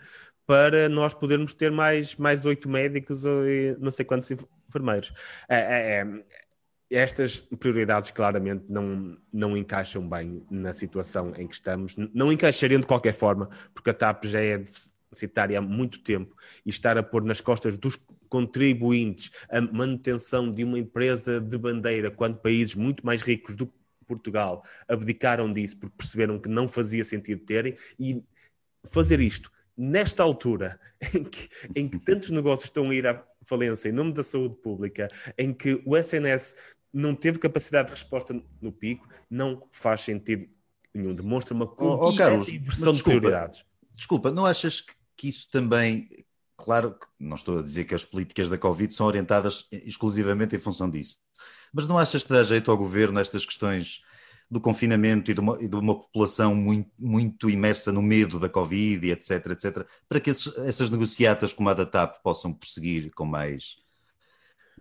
[0.45, 4.29] para nós podermos ter mais, mais oito médicos e não sei quantos
[4.71, 5.13] enfermeiros.
[5.47, 6.23] É, é, é,
[6.89, 12.87] estas prioridades claramente não, não encaixam bem na situação em que estamos, não encaixariam de
[12.87, 14.57] qualquer forma, porque a TAP já é
[15.11, 17.97] deficitária há muito tempo e estar a pôr nas costas dos
[18.29, 23.73] contribuintes a manutenção de uma empresa de bandeira quando países muito mais ricos do que
[24.07, 28.23] Portugal abdicaram disso porque perceberam que não fazia sentido terem e
[28.85, 30.79] fazer isto nesta altura
[31.13, 33.07] em que, em que tantos negócios estão a ir
[33.43, 36.55] falência em nome da saúde pública, em que o SNS
[36.93, 40.47] não teve capacidade de resposta no pico, não faz sentido
[40.93, 41.13] nenhum.
[41.13, 43.65] Demonstra uma oh, oh, Carlos, inversão de prioridades.
[43.95, 44.83] Desculpa, não achas
[45.15, 46.09] que isso também.
[46.57, 50.59] Claro que não estou a dizer que as políticas da Covid são orientadas exclusivamente em
[50.59, 51.17] função disso.
[51.73, 54.01] Mas não achas que dá jeito ao governo nestas questões
[54.51, 58.49] do confinamento e de uma, e de uma população muito, muito, imersa no medo da
[58.49, 63.25] Covid, etc, etc, para que esses, essas negociatas como a da TAP possam prosseguir com
[63.25, 63.77] mais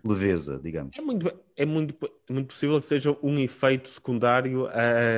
[0.03, 0.97] leveza, digamos.
[0.97, 4.67] É muito, é muito, é muito possível que seja um efeito secundário.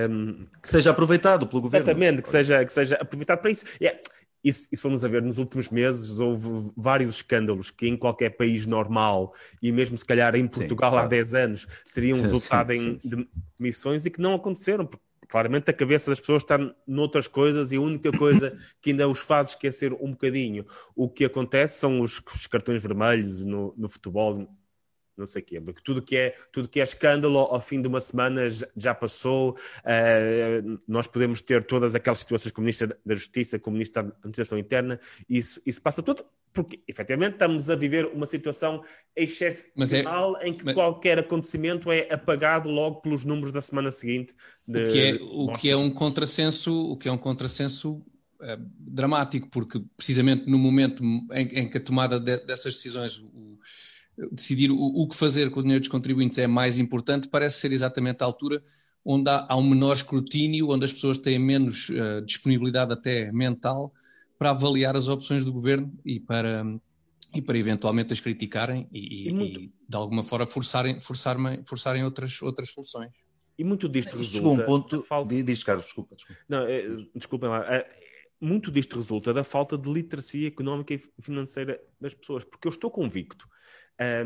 [0.09, 0.45] Um...
[0.61, 1.87] Que seja aproveitado pelo governo.
[1.87, 3.65] Exatamente, que seja, que seja aproveitado para isso.
[3.81, 3.99] É,
[4.43, 8.65] e se, formos a ver, nos últimos meses houve vários escândalos que em qualquer país
[8.65, 11.05] normal, e mesmo se calhar em Portugal sim, claro.
[11.05, 15.69] há 10 anos, teriam resultado sim, sim, em demissões e que não aconteceram, porque claramente
[15.69, 19.49] a cabeça das pessoas está noutras coisas e a única coisa que ainda os faz
[19.49, 24.47] esquecer um bocadinho o que acontece são os, os cartões vermelhos no, no futebol,
[25.17, 27.87] não sei o quê, porque tudo que é, tudo que é escândalo ao fim de
[27.87, 33.59] uma semana já passou, uh, nós podemos ter todas aquelas situações como Ministro da Justiça,
[33.59, 34.99] como Ministro da Administração Interna,
[35.29, 38.83] isso, isso passa tudo, porque efetivamente estamos a viver uma situação
[39.15, 44.33] excepcional é, em que mas, qualquer acontecimento é apagado logo pelos números da semana seguinte.
[44.67, 48.57] De, o que é, o que é um contrassenso, o que é um contrassenso uh,
[48.77, 53.59] dramático, porque precisamente no momento em, em que a tomada de, dessas decisões o,
[54.31, 57.71] decidir o, o, que fazer com o dinheiro dos contribuintes é mais importante, parece ser
[57.71, 58.63] exatamente a altura
[59.05, 63.91] onde há, há um menor escrutínio, onde as pessoas têm menos uh, disponibilidade até mental
[64.37, 66.63] para avaliar as opções do governo e para,
[67.33, 69.59] e para eventualmente as criticarem e, e, muito...
[69.59, 73.11] e de alguma forma forçarem, forçarem, forçarem outras, outras soluções.
[73.57, 74.63] E muito disto resulta...
[74.63, 75.01] um ponto...
[75.03, 75.43] Falta...
[75.43, 76.15] Diz, Carlos, desculpa.
[76.15, 76.41] desculpa.
[76.47, 77.63] Não, é, desculpem lá.
[77.75, 77.87] É,
[78.41, 82.89] muito disto resulta da falta de literacia económica e financeira das pessoas, porque eu estou
[82.89, 83.47] convicto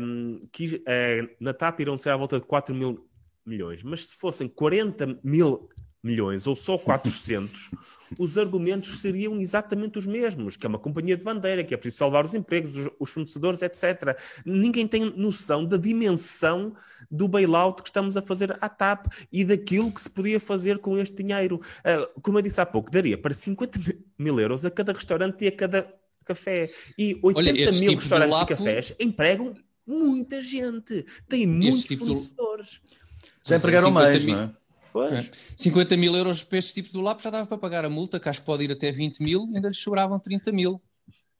[0.00, 3.06] um, que uh, na TAP irão ser à volta de 4 mil
[3.44, 5.68] milhões, mas se fossem 40 mil
[6.02, 7.70] milhões ou só 400,
[8.18, 11.98] os argumentos seriam exatamente os mesmos, que é uma companhia de bandeira, que é preciso
[11.98, 14.16] salvar os empregos, os, os fornecedores, etc.
[14.44, 16.74] Ninguém tem noção da dimensão
[17.10, 20.96] do bailout que estamos a fazer à TAP e daquilo que se podia fazer com
[20.96, 21.56] este dinheiro.
[21.80, 23.78] Uh, como eu disse há pouco, daria para 50
[24.18, 25.97] mil euros a cada restaurante e a cada
[26.28, 26.70] café.
[26.96, 28.52] E 80 Olha, mil restaurantes Lapo...
[28.52, 29.54] e cafés empregam
[29.86, 31.04] muita gente.
[31.28, 32.80] Tem muitos tipo fornecedores.
[32.84, 33.48] Do...
[33.48, 34.36] Já empregaram mais, mil...
[34.36, 34.50] não é?
[34.92, 35.12] Pois.
[35.12, 35.30] É.
[35.56, 38.28] 50 mil euros para este tipo de lápis já dava para pagar a multa, que
[38.28, 40.80] acho que pode ir até 20 mil, e ainda lhes sobravam 30 mil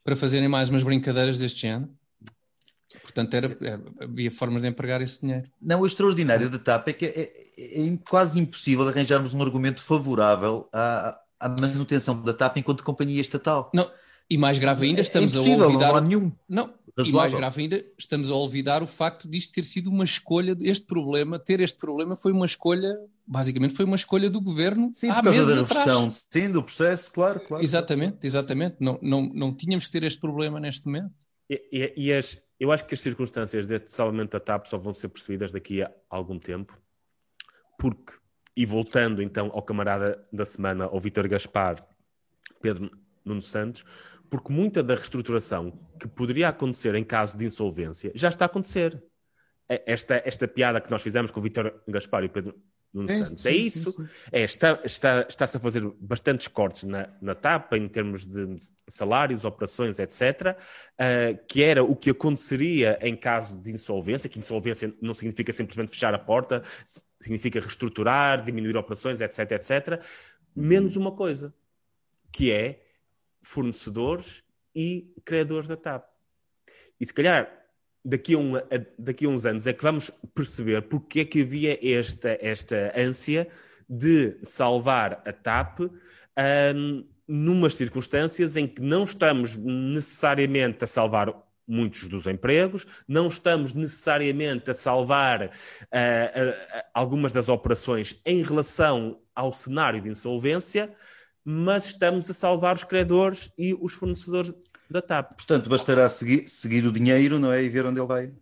[0.04, 1.94] para fazerem mais umas brincadeiras deste ano.
[3.02, 5.48] Portanto, era, era, havia formas de empregar esse dinheiro.
[5.60, 9.82] Não, o extraordinário da TAP é que é, é, é quase impossível arranjarmos um argumento
[9.82, 13.70] favorável à, à manutenção da TAP enquanto companhia estatal.
[13.74, 13.90] Não,
[14.30, 15.88] E mais grave ainda, É estamos a impossível, olvidar.
[15.88, 16.32] não há nenhum.
[16.48, 20.54] Não, e mais grave ainda, estamos a olvidar o facto disto ter sido uma escolha,
[20.60, 22.92] este problema, ter este problema foi uma escolha,
[23.26, 26.62] basicamente foi uma escolha do governo Sim, há por causa meses da reversão, sim, do
[26.62, 27.62] processo, claro, claro.
[27.64, 28.76] Exatamente, exatamente.
[28.80, 31.10] Não, não, não tínhamos que ter este problema neste momento.
[31.48, 34.92] E, e- e as- eu acho que as circunstâncias deste salvamento da TAP só vão
[34.92, 36.76] ser percebidas daqui a algum tempo,
[37.78, 38.12] porque,
[38.56, 41.86] e voltando então ao camarada da semana, ao Vítor Gaspar,
[42.60, 42.90] Pedro
[43.24, 43.84] Nuno Santos,
[44.30, 49.02] porque muita da reestruturação que poderia acontecer em caso de insolvência já está a acontecer.
[49.68, 52.54] É- Esta, esta piada que nós fizemos com o Vítor Gaspar e o Pedro
[52.92, 53.92] Nuno Sim, Santos, sim, é isso.
[53.92, 54.08] sim.
[54.32, 58.56] É, está, está, está-se a fazer bastantes cortes na, na TAP em termos de
[58.88, 60.56] salários, operações, etc.,
[60.98, 65.90] ah, que era o que aconteceria em caso de insolvência, que insolvência não significa simplesmente
[65.90, 66.62] fechar a porta,
[67.20, 70.02] significa reestruturar, diminuir operações, etc., etc.,
[70.56, 71.54] menos uma coisa,
[72.32, 72.87] que é
[73.42, 74.42] fornecedores
[74.74, 76.04] e criadores da TAP.
[77.00, 77.50] E se calhar
[78.04, 78.62] daqui a, um- a-
[78.98, 83.48] daqui a uns anos é que vamos perceber porque é que havia esta, esta ânsia
[83.88, 85.80] de salvar a TAP
[86.36, 91.34] ahm, numas circunstâncias em que não estamos necessariamente a salvar
[91.66, 95.50] muitos dos empregos, não estamos necessariamente a salvar ah,
[95.92, 100.94] ah, algumas das operações em relação ao cenário de insolvência,
[101.44, 104.52] mas estamos a salvar os credores e os fornecedores
[104.90, 105.34] da TAP.
[105.36, 107.62] Portanto, bastará seguir, seguir o dinheiro, não é?
[107.62, 108.32] E ver onde ele vai.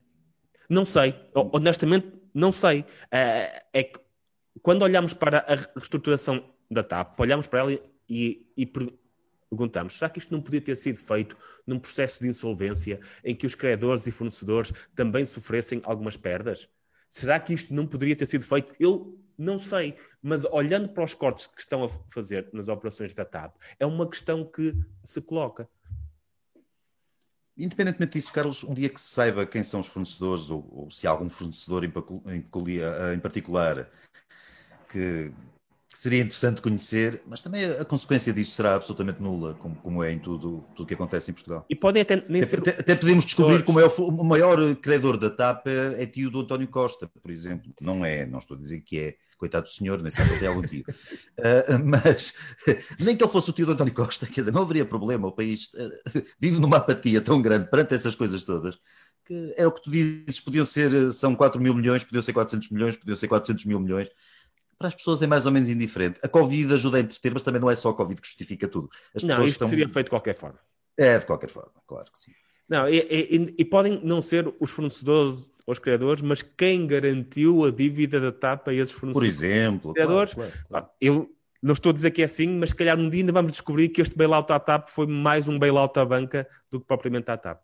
[0.68, 2.84] Não sei, Ho- honestamente, não sei.
[3.10, 4.00] Eh, é que
[4.62, 7.78] quando olhamos para a reestruturação da TAP, olhamos para ela
[8.08, 8.92] e, e per-
[9.48, 13.46] perguntamos: será que isto não podia ter sido feito num processo de insolvência em que
[13.46, 16.68] os credores e fornecedores também sofressem algumas perdas?
[17.08, 18.74] Será que isto não poderia ter sido feito?
[18.80, 23.24] Eu não sei, mas olhando para os cortes que estão a fazer nas operações da
[23.24, 25.68] TAP, é uma questão que se coloca.
[27.58, 31.06] Independentemente disso, Carlos, um dia que se saiba quem são os fornecedores, ou, ou se
[31.06, 33.90] há algum fornecedor em, pacu- em particular
[34.90, 35.32] que,
[35.88, 40.12] que seria interessante conhecer, mas também a, consequência disso será absolutamente nula, como, como é
[40.12, 41.64] em tudo o que acontece em Portugal.
[41.70, 42.60] E podem até nem Até, ser.
[42.60, 46.30] até- até podemos descobrir como é o, o maior credor da TAP é, é tio
[46.30, 47.72] do António Costa, por exemplo.
[47.80, 49.16] Não é, não estou a dizer que é.
[49.36, 50.84] Coitado do senhor, nem sabe se tem algum tio.
[51.38, 52.32] Ah, mas
[52.98, 55.28] nem que ele fosse o tio do António Costa, quer dizer, não haveria problema.
[55.28, 58.78] O país ah, vive numa apatia tão grande perante essas coisas todas
[59.26, 62.70] que era o que tu dizes, podiam ser, são 4 mil milhões, podiam ser 400
[62.70, 64.08] milhões, podiam ser 400 mil milhões.
[64.78, 66.20] Para as pessoas é mais ou menos indiferente.
[66.22, 68.88] A Covid ajuda a entreter, mas também não é só a Covid que justifica tudo.
[69.14, 69.68] As Não, isto estão...
[69.68, 70.60] seria feito de qualquer forma.
[70.96, 72.32] É, de qualquer forma, claro que sim.
[72.68, 77.64] Não, e, e- e podem não ser os fornecedores ou os criadores, mas quem garantiu
[77.64, 79.34] a dívida da TAP a esses Por fornecedores?
[79.34, 79.92] exemplo.
[79.92, 80.86] Criadores, claro, claro, claro.
[81.00, 83.50] Eu não estou a dizer que é assim, mas se calhar um dia ainda vamos
[83.52, 87.30] descobrir que este bailout à TAP foi mais um bailout à banca do que propriamente
[87.30, 87.60] à TAP.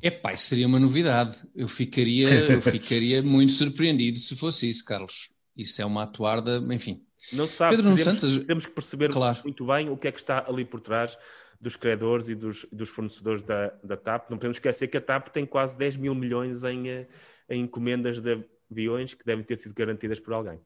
[0.00, 1.36] Epá, isso seria uma novidade.
[1.54, 5.28] Eu ficaria, eu ficaria muito surpreendido se fosse isso, Carlos.
[5.56, 7.04] Isso é uma atuarda, enfim.
[7.32, 9.38] Não se sabe, Pedro temos, Santos- temos que perceber Claro.
[9.44, 11.16] muito bem o que é que está ali por trás
[11.62, 14.28] dos credores e dos, dos fornecedores da, da TAP.
[14.28, 17.06] Não podemos esquecer que a TAP tem quase 10 mil milhões em, eh,
[17.48, 20.58] em encomendas de aviões que devem ter sido garantidas por alguém.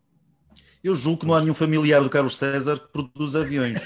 [0.82, 3.78] Eu julgo que não há nenhum familiar do Carlos César que produz aviões.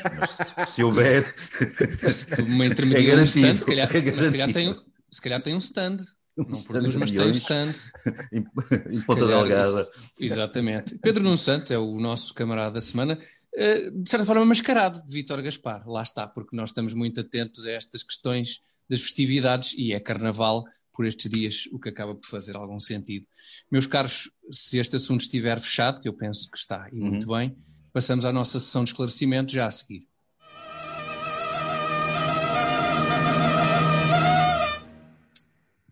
[0.56, 1.34] Mas se houver.
[2.46, 5.42] Uma É intermediária um garantido, stand, se calhar, é mas se calhar, tem, se calhar
[5.42, 5.96] tem um stand.
[6.38, 7.74] Um Não stand produz, mas tem um stand.
[8.32, 8.46] em,
[8.88, 9.90] em Se Ponta calhar Delgada.
[10.20, 10.98] Exatamente.
[10.98, 13.18] Pedro Nuno Santos é o nosso camarada da semana,
[13.54, 15.86] de certa forma mascarado de Vítor Gaspar.
[15.88, 20.64] Lá está, porque nós estamos muito atentos a estas questões das festividades e é carnaval
[20.92, 23.26] por estes dias, o que acaba por fazer algum sentido.
[23.70, 27.56] Meus caros, se este assunto estiver fechado, que eu penso que está e muito bem,
[27.92, 30.06] passamos à nossa sessão de esclarecimento já a seguir.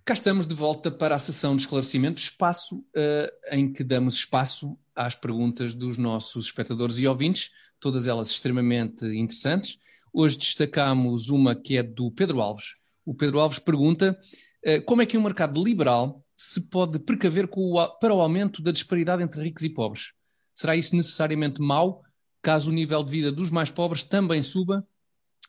[0.09, 4.75] Cá estamos de volta para a sessão de esclarecimento, espaço eh, em que damos espaço
[4.97, 9.79] às perguntas dos nossos espectadores e ouvintes, todas elas extremamente interessantes.
[10.11, 12.77] Hoje destacamos uma que é do Pedro Alves.
[13.05, 14.18] O Pedro Alves pergunta
[14.64, 18.73] eh, como é que um mercado liberal se pode precaver o para o aumento da
[18.73, 20.14] disparidade entre ricos e pobres?
[20.55, 22.03] Será isso necessariamente mau
[22.40, 24.88] caso o nível de vida dos mais pobres também suba?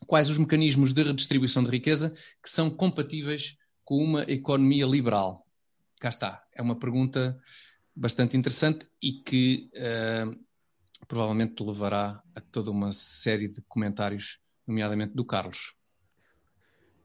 [0.06, 3.56] Quais os mecanismos de redistribuição de riqueza que são compatíveis
[3.90, 5.48] com uma economia liberal?
[6.00, 6.44] Cá está.
[6.54, 7.42] É uma pergunta
[7.96, 10.26] bastante interessante e que eh,
[11.08, 15.74] provavelmente te levará a toda uma série de comentários, nomeadamente do Carlos.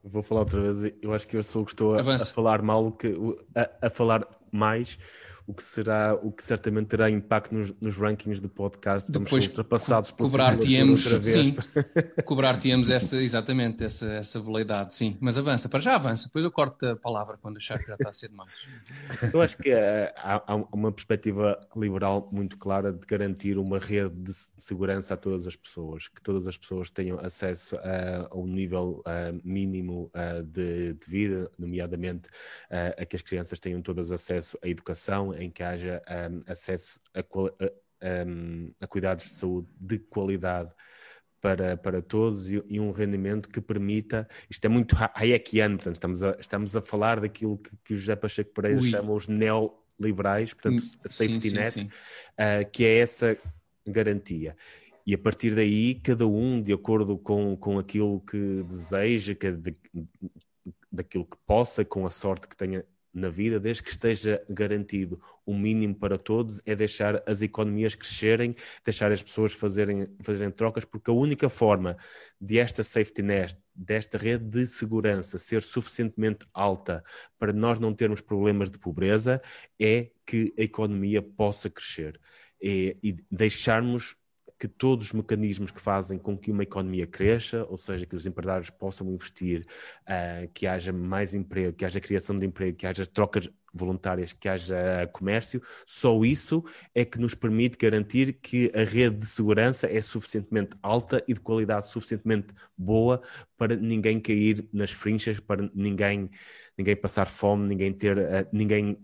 [0.03, 0.95] Vou falar outra vez.
[1.01, 3.15] Eu acho que eu sou o que estou a, a falar mal, que,
[3.55, 4.23] a, a falar
[4.55, 4.97] mais
[5.47, 9.11] o que será, o que certamente terá impacto nos, nos rankings de podcast.
[9.11, 11.55] Depois ultrapassados co cobrar-te-emos, sim,
[12.25, 15.17] cobrar-te-emos esta, exatamente, essa, essa veleidade, sim.
[15.19, 18.09] Mas avança, para já avança, depois eu corto a palavra quando achar que já está
[18.09, 18.51] a ser demais.
[19.31, 24.15] Eu acho que uh, há, há, uma perspectiva liberal muito clara de garantir uma rede
[24.15, 28.47] de segurança a todas as pessoas, que todas as pessoas tenham acesso a, a um
[28.47, 30.11] nível uh, mínimo
[30.45, 32.29] de, de, vida, nomeadamente
[32.69, 37.19] a que as crianças tenham todas acesso à educação, em que haja um, acesso a,
[37.19, 40.71] a, um, a, cuidados de saúde de qualidade
[41.41, 44.27] para, para todos e, e, um rendimento que permita.
[44.49, 48.15] Isto é muito hayekiano, portanto, estamos a, estamos a falar daquilo que, que o José
[48.15, 48.89] Pacheco Pereira Ui.
[48.89, 51.87] chama os neoliberais, portanto, hum, a safety sim, net, sim, sim.
[51.87, 53.37] Uh, que é essa
[53.85, 54.55] garantia.
[55.05, 59.77] E a partir daí, cada um, de acordo com, com aquilo que deseja, que, de,
[60.91, 62.83] daquilo que possa, com a sorte que tenha
[63.15, 68.53] na vida, desde que esteja garantido o mínimo para todos, é deixar as economias crescerem,
[68.83, 71.95] deixar as pessoas fazerem, fazerem trocas, porque a única forma
[72.39, 77.01] de esta safety net, desta rede de segurança ser suficientemente alta
[77.39, 79.41] para nós não termos problemas de pobreza,
[79.79, 82.19] é que a economia possa crescer.
[82.61, 84.17] e, e deixarmos
[84.57, 88.25] que todos os mecanismos que fazem com que uma economia cresça, ou seja, que os
[88.25, 89.65] empresários possam investir,
[90.03, 94.47] uh, que haja mais emprego, que haja criação de emprego, que haja trocas voluntárias, que
[94.47, 100.01] haja comércio, só isso é que nos permite garantir que a rede de segurança é
[100.01, 103.21] suficientemente alta e de qualidade suficientemente boa
[103.57, 106.29] para ninguém cair nas frinchas, para ninguém
[106.77, 108.97] ninguém passar fome, ninguém ter, a ninguém,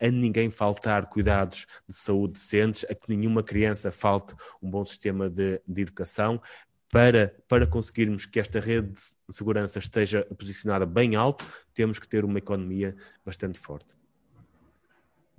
[0.00, 5.28] a ninguém faltar cuidados de saúde decentes, a que nenhuma criança falte um bom sistema
[5.28, 6.40] de, de educação,
[6.90, 12.24] para, para conseguirmos que esta rede de segurança esteja posicionada bem alto, temos que ter
[12.24, 13.97] uma economia bastante forte.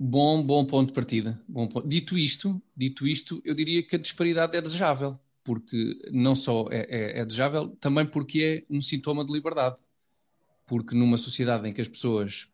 [0.02, 1.38] Bom, bom ponto de partida.
[1.52, 1.86] Ponto.
[1.86, 6.86] Dito isto, dito isto, eu diria que a disparidade é desejável, porque não só é,
[6.88, 9.76] é, é desejável, também porque é um sintoma de liberdade
[10.70, 12.46] porque numa sociedade em que as pessoas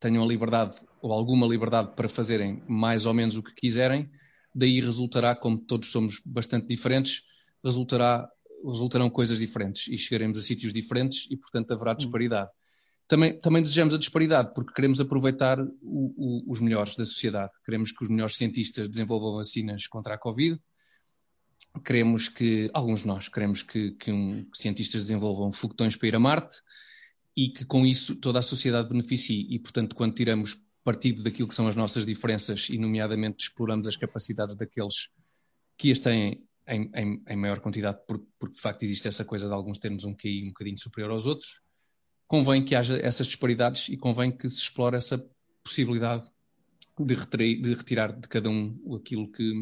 [0.00, 4.10] tenham a liberdade ou alguma liberdade para fazerem mais ou menos o que quiserem,
[4.54, 7.24] daí resultará, como todos somos bastante diferentes,
[7.62, 8.26] resultará,
[8.64, 11.96] resultarão coisas diferentes e chegaremos a sítios diferentes e, portanto, haverá hum.
[13.08, 17.52] Também, também desejamos a disparidade porque queremos aproveitar o, o, os melhores da sociedade.
[17.64, 20.60] Queremos que os melhores cientistas desenvolvam vacinas contra a Covid.
[21.84, 26.16] Queremos que, alguns de nós, queremos que, que, um, que cientistas desenvolvam foguetões para ir
[26.16, 26.60] a Marte
[27.36, 29.46] e que com isso toda a sociedade beneficie.
[29.50, 33.96] E, portanto, quando tiramos partido daquilo que são as nossas diferenças e, nomeadamente, exploramos as
[33.96, 35.10] capacidades daqueles
[35.76, 39.46] que as têm em, em, em maior quantidade, porque, porque, de facto existe essa coisa
[39.46, 41.60] de alguns termos um QI um bocadinho superior aos outros,
[42.26, 45.24] convém que haja essas disparidades e convém que se explore essa
[45.62, 46.28] possibilidade
[46.98, 49.52] de, retrair, de retirar de cada um aquilo que,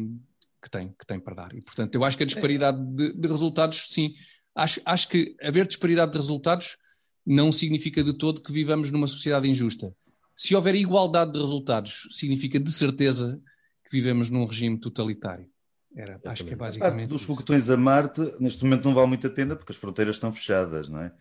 [0.61, 1.55] que, tem, que tem para dar.
[1.55, 4.13] E, portanto, eu acho que a disparidade de, de resultados, sim,
[4.55, 6.77] acho, acho que haver disparidade de resultados
[7.25, 9.93] não significa de todo que vivamos numa sociedade injusta.
[10.35, 13.41] Se houver igualdade de resultados, significa de certeza
[13.83, 15.47] que vivemos num regime totalitário.
[15.95, 17.05] Era, acho que é basicamente.
[17.05, 20.17] A dos foguetões a Marte, neste momento não vale muito a pena porque as fronteiras
[20.17, 21.11] estão fechadas, não é?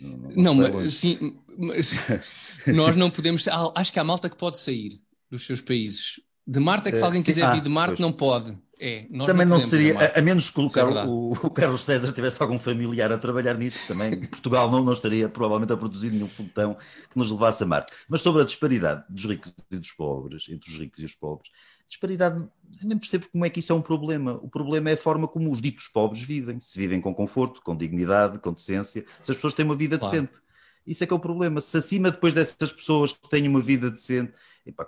[0.00, 1.94] Não, não, não mas, sim, mas
[2.66, 3.46] nós não podemos.
[3.74, 6.20] Acho que há malta que pode sair dos seus países.
[6.46, 8.00] De Marte é que se alguém quiser ah, vir de Marte, pois.
[8.00, 8.58] não pode.
[8.82, 12.42] É, também não, seria, a, a, menos que o, é o, o, Carlos César tivesse
[12.42, 16.74] algum familiar a trabalhar nisso, também Portugal não, não estaria provavelmente a produzir nenhum foguetão
[17.10, 17.92] que nos levasse a Marte.
[18.08, 21.50] Mas sobre a disparidade dos ricos e dos pobres, entre os ricos e os pobres,
[21.90, 22.48] disparidade,
[22.82, 24.34] nem percebo como é que isso é um problema.
[24.42, 26.60] O problema é a forma como os ditos pobres vivem.
[26.60, 30.14] Se vivem com conforto, com dignidade, com decência, se as pessoas têm uma vida claro.
[30.14, 30.40] decente.
[30.86, 31.60] Isso é que é o problema.
[31.60, 34.32] Se acima depois dessas pessoas que têm uma vida decente,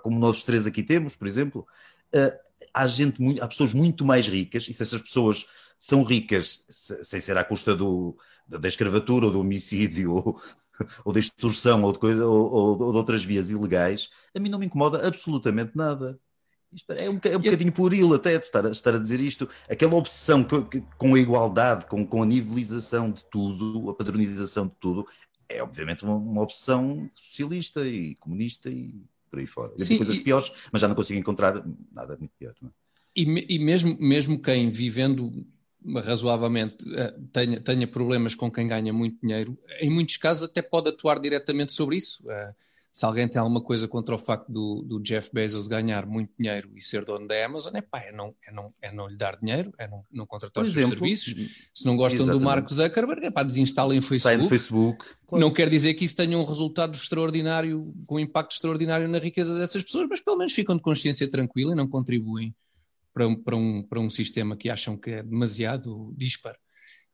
[0.01, 1.67] como nós três aqui temos, por exemplo,
[2.15, 2.37] uh,
[2.73, 5.45] há, gente há pessoas muito mais ricas, e se essas pessoas
[5.77, 10.41] são ricas sem ser à custa do, da escravatura ou do homicídio ou,
[11.03, 14.49] ou da extorsão ou de, coisa, ou, ou, ou de outras vias ilegais, a mim
[14.49, 16.17] não me incomoda absolutamente nada.
[16.89, 19.47] É um, é um bocadinho pueril até de estar, estar, a dizer isto.
[19.69, 20.45] Aquela obsessão
[20.97, 25.07] com, a igualdade, com, com, a nivelização de tudo, a padronização de tudo,
[25.47, 28.93] é obviamente uma, uma obsessão socialista e comunista e
[29.29, 29.73] por aí fora.
[29.77, 30.21] Sim, coisas e...
[30.21, 32.53] piores, mas já não consigo encontrar nada muito pior.
[32.63, 32.67] É?
[33.15, 35.45] E, e, mesmo, mesmo quem vivendo
[36.03, 40.89] razoavelmente eh, tenha, tenha, problemas com quem ganha muito dinheiro, em muitos casos até pode
[40.89, 42.23] atuar diretamente sobre isso.
[42.93, 46.69] Se alguém tem alguma coisa contra o facto do, do, Jeff Bezos ganhar muito dinheiro
[46.75, 49.35] e ser dono da Amazon, é pá, é não, é não, é não lhe dar
[49.35, 51.33] dinheiro, é não, não contratar os seus serviços.
[51.73, 52.39] Se não gostam exatamente.
[52.39, 54.47] do Mark Zuckerberg, é pá, desinstalem o Facebook.
[54.47, 55.05] Facebook.
[55.25, 55.43] Claro.
[55.43, 59.57] Não quer dizer que isso tenha um resultado extraordinário, com um impacto extraordinário na riqueza
[59.57, 62.53] dessas pessoas, mas pelo menos ficam de consciência tranquila e não contribuem
[63.11, 66.59] para um, para um, para um sistema que acham que é demasiado disparo.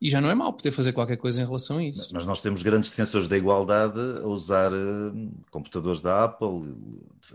[0.02, 2.12] E já não é mau poder fazer qualquer coisa em relação a isso.
[2.14, 6.74] Mas nós temos grandes defensores da igualdade a usar uh, computadores da Apple.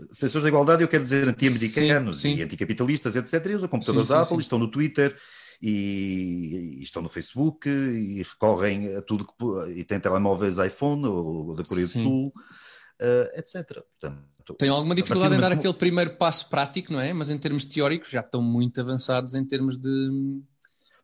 [0.09, 3.45] Defensores da igualdade, eu quero dizer anti-americanos e anticapitalistas, etc.
[3.45, 4.41] E usam computadores sim, da sim, Apple, sim.
[4.41, 5.15] estão no Twitter
[5.61, 9.71] e, e, estão no Facebook e recorrem a tudo que.
[9.71, 12.33] e têm telemóveis iPhone ou, ou da Coreia do Sul.
[12.99, 13.83] Uh, etc.
[13.99, 17.13] Portanto, Tem alguma dificuldade em dar aquele primeiro passo prático, não é?
[17.13, 20.41] Mas em termos teóricos já estão muito avançados em termos de,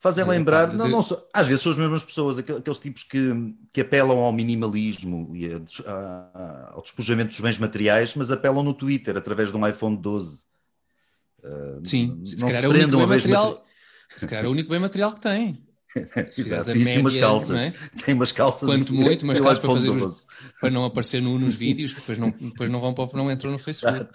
[0.02, 3.82] fazem lembrar, não, não só, às vezes são as mesmas pessoas, aqueles tipos que, que
[3.82, 9.16] apelam ao minimalismo e a, a, ao despojamento dos bens materiais, mas apelam no Twitter
[9.16, 10.44] através de um iPhone 12.
[11.44, 13.66] Uh, Sim, se calhar, é o único bem material,
[14.18, 15.64] se calhar é o único bem material que tem.
[16.36, 17.62] Exato, e umas calças.
[17.62, 17.74] É?
[18.04, 18.68] Tem umas calças.
[18.68, 20.28] Quanto muito, umas calças para fazer os,
[20.60, 23.60] para não aparecer no, nos vídeos, depois não, depois não vão para não entram no
[23.60, 24.10] Facebook.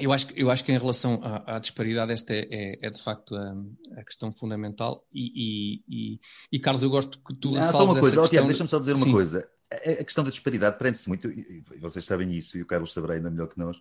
[0.00, 3.00] Eu acho, eu acho que em relação à, à disparidade, esta é, é, é de
[3.00, 3.54] facto a,
[3.96, 5.06] a, questão fundamental.
[5.12, 6.20] E, e,
[6.50, 7.56] e, Carlos, eu gosto que tu.
[7.56, 8.46] Ah, só uma coisa, questão...
[8.46, 9.12] deixa-me só dizer uma Sim.
[9.12, 9.48] coisa.
[9.72, 13.14] A, a, questão da disparidade prende-se muito, e vocês sabem isso, e o Carlos saberá
[13.14, 13.76] ainda melhor que nós,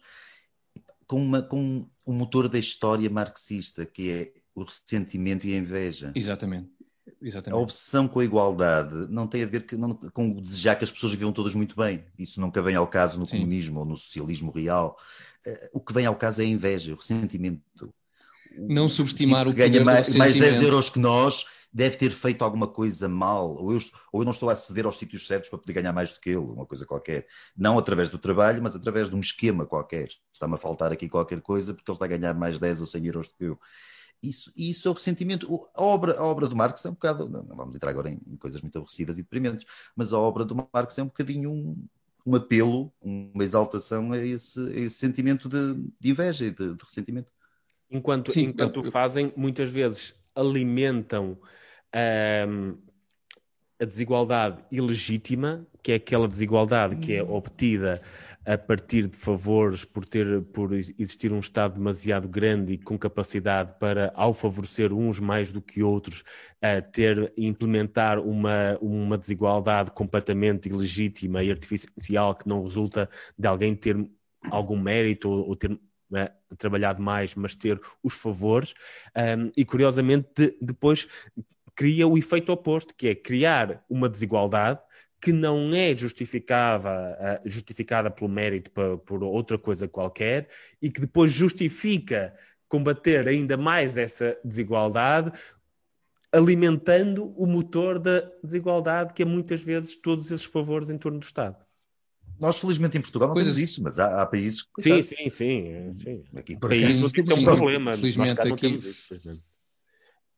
[1.07, 6.11] com, uma, com um motor da história marxista, que é o ressentimento e a inveja.
[6.13, 6.69] Exatamente.
[7.21, 7.59] Exatamente.
[7.59, 10.83] A obsessão com a igualdade não tem a ver que, não, com o desejar que
[10.83, 12.05] as pessoas vivam todas muito bem.
[12.17, 13.37] Isso nunca vem ao caso no Sim.
[13.37, 14.97] comunismo ou no socialismo real.
[15.45, 17.93] Uh, o que vem ao caso é a inveja, o ressentimento.
[18.55, 22.43] Não subestimar tipo o que ganha mais, mais 10 euros que nós deve ter feito
[22.43, 23.79] alguma coisa mal, ou eu,
[24.11, 26.29] ou eu não estou a aceder aos sítios certos para poder ganhar mais do que
[26.29, 27.25] ele, uma coisa qualquer.
[27.57, 30.09] Não através do trabalho, mas através de um esquema qualquer.
[30.31, 33.07] Está-me a faltar aqui qualquer coisa porque ele está a ganhar mais 10 ou 100
[33.07, 33.59] euros do que eu.
[34.23, 35.69] Isso, isso é o ressentimento.
[35.75, 37.27] A obra, a obra do Marx é um bocado.
[37.27, 40.55] Não, vamos entrar agora em, em, coisas muito aborrecidas e deprimentes, mas a obra do
[40.55, 41.85] Marx é um bocadinho um,
[42.25, 46.83] um apelo, uma exaltação a esse, a esse sentimento de, de, inveja e de, de
[46.83, 47.33] ressentimento.
[47.91, 51.37] Enquanto, Sim, enquanto eu, fazem, muitas vezes alimentam
[52.47, 52.77] um,
[53.77, 58.01] a desigualdade ilegítima, que é aquela desigualdade que é obtida
[58.45, 63.73] a partir de favores por ter por existir um Estado demasiado grande e com capacidade
[63.79, 66.23] para, ao favorecer uns mais do que outros,
[66.61, 73.75] a ter implementar uma, uma desigualdade completamente ilegítima e artificial que não resulta de alguém
[73.75, 73.97] ter
[74.51, 75.79] algum mérito ou, ou ter
[76.15, 78.73] é, trabalhado mais, mas ter os favores.
[79.15, 81.07] Um, e curiosamente, de, depois
[81.75, 84.79] cria o efeito oposto, que é criar uma desigualdade
[85.23, 88.69] que não é justificada, eh, justificada pelo mérito
[89.05, 90.49] por outra coisa qualquer
[90.81, 92.35] e que depois justifica
[92.67, 95.31] combater ainda mais essa desigualdade,
[96.29, 101.23] alimentando o motor da desigualdade, que é muitas vezes todos esses favores em torno do
[101.23, 101.55] Estado.
[102.37, 104.81] Nós, felizmente, em Portugal não temos isso, mas há, há países que.
[104.81, 105.93] Sim, sim, sim.
[105.93, 106.23] sim.
[106.35, 107.93] Aqui, países que têm um problema.
[107.93, 109.52] Felizmente, aqui, não temos isso, felizmente.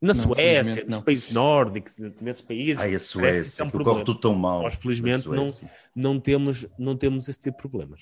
[0.05, 2.83] Na não, Suécia, nos países nórdicos, nesses países.
[2.83, 4.61] Ah, a Suécia, que, que corre tudo tão mal.
[4.61, 5.51] Nós, felizmente, não,
[5.95, 8.01] não, temos, não temos esse tipo de problemas.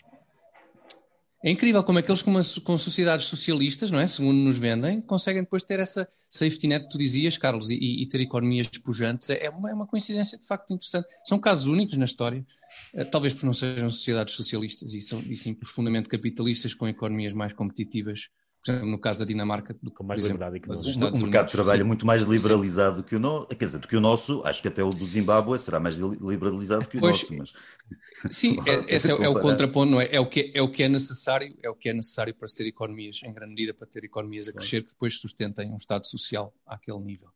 [1.41, 2.33] É incrível como aqueles com,
[2.63, 4.07] com sociedades socialistas, não é?
[4.07, 8.05] Segundo nos vendem, conseguem depois ter essa safety net que tu dizias, Carlos, e, e
[8.07, 9.29] ter economias pujantes.
[9.29, 11.07] É, é uma, é uma, coincidência de facto interessante.
[11.23, 12.45] São casos únicos na história,
[12.93, 17.33] eh, talvez porque não sejam sociedades socialistas e, são, e sim profundamente capitalistas com economias
[17.33, 18.29] mais competitivas
[18.71, 21.81] exemplo, no caso da Dinamarca, do que, mais exemplo, que o, o mercado de trabalho
[21.81, 24.61] é muito mais liberalizado do que o nosso, quer dizer, do que o nosso, acho
[24.61, 27.33] que até o do Zimbábue será mais liberalizado que o pois, nosso.
[27.35, 27.53] Mas...
[28.31, 30.07] Sim, é, esse é, é, o contraponto, não é?
[30.15, 32.55] É o, que, é o que é necessário, é o que é necessário para se
[32.55, 36.07] ter economias, em grande medida, para ter economias a crescer, que depois sustentem um Estado
[36.07, 37.29] social àquele nível.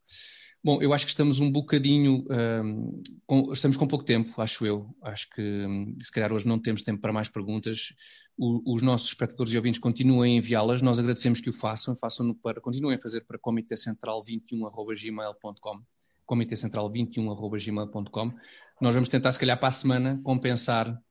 [0.64, 2.26] Bom, eu acho que estamos um bocadinho.
[2.30, 4.90] Um, com, estamos com pouco tempo, acho eu.
[5.02, 7.94] Acho que um, se calhar hoje não temos tempo para mais perguntas.
[8.38, 10.82] O, os nossos espectadores e ouvintes continuem a enviá-las.
[10.82, 11.96] Nós agradecemos que o façam.
[11.96, 15.82] façam para, continuem a fazer para comitecentral21.gmail.com
[16.28, 18.34] comitecentral21.gmail.com
[18.82, 21.02] Nós vamos tentar, se calhar, para a semana, compensar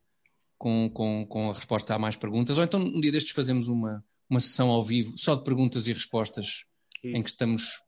[0.58, 2.58] com, com, com a resposta a mais perguntas.
[2.58, 5.92] Ou então, um dia destes, fazemos uma, uma sessão ao vivo só de perguntas e
[5.92, 6.64] respostas,
[7.02, 7.80] em que estamos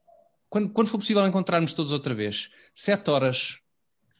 [0.49, 3.59] quando, quando for possível encontrarmos todos outra vez, sete horas,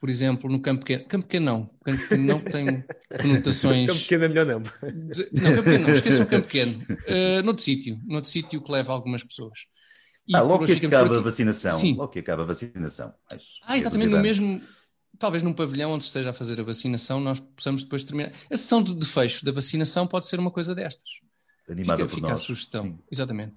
[0.01, 1.09] por exemplo, no Campo Pequeno.
[1.09, 1.71] Campo Pequeno não.
[1.85, 2.85] Campo Pequeno não tem
[3.21, 3.87] conotações.
[3.87, 4.61] campo Pequeno é melhor não.
[4.63, 5.29] De...
[5.33, 5.95] Não, Campo Pequeno não.
[5.95, 6.83] Esqueçam o Campo Pequeno.
[6.89, 8.01] Uh, noutro sítio.
[8.07, 9.61] Noutro sítio que leva algumas pessoas.
[10.27, 11.79] E ah, logo que acaba a vacinação.
[11.79, 11.95] Sim.
[11.95, 13.13] Logo que acaba a vacinação.
[13.33, 14.11] Mas ah, é exatamente.
[14.11, 14.63] No mesmo.
[15.19, 18.33] Talvez num pavilhão onde esteja a fazer a vacinação, nós possamos depois terminar.
[18.51, 21.09] A sessão de, de fecho da vacinação pode ser uma coisa destas.
[21.69, 22.41] Animada fica, por fica nós.
[22.41, 22.85] a sugestão.
[22.85, 22.99] Sim.
[23.11, 23.55] Exatamente.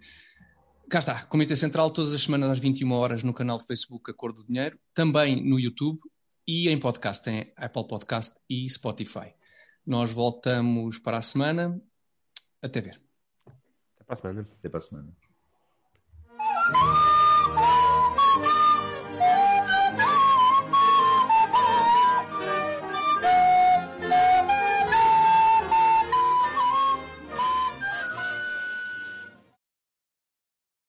[0.89, 4.41] Cá está, Comitê Central, todas as semanas às 21 horas no canal do Facebook Acordo
[4.41, 5.99] do Dinheiro, também no YouTube,
[6.47, 9.33] e em podcast, tem Apple Podcast e Spotify.
[9.85, 11.81] Nós voltamos para a semana.
[12.61, 13.01] Até ver.
[13.95, 14.49] Até para a semana.
[14.59, 15.15] Até para a semana.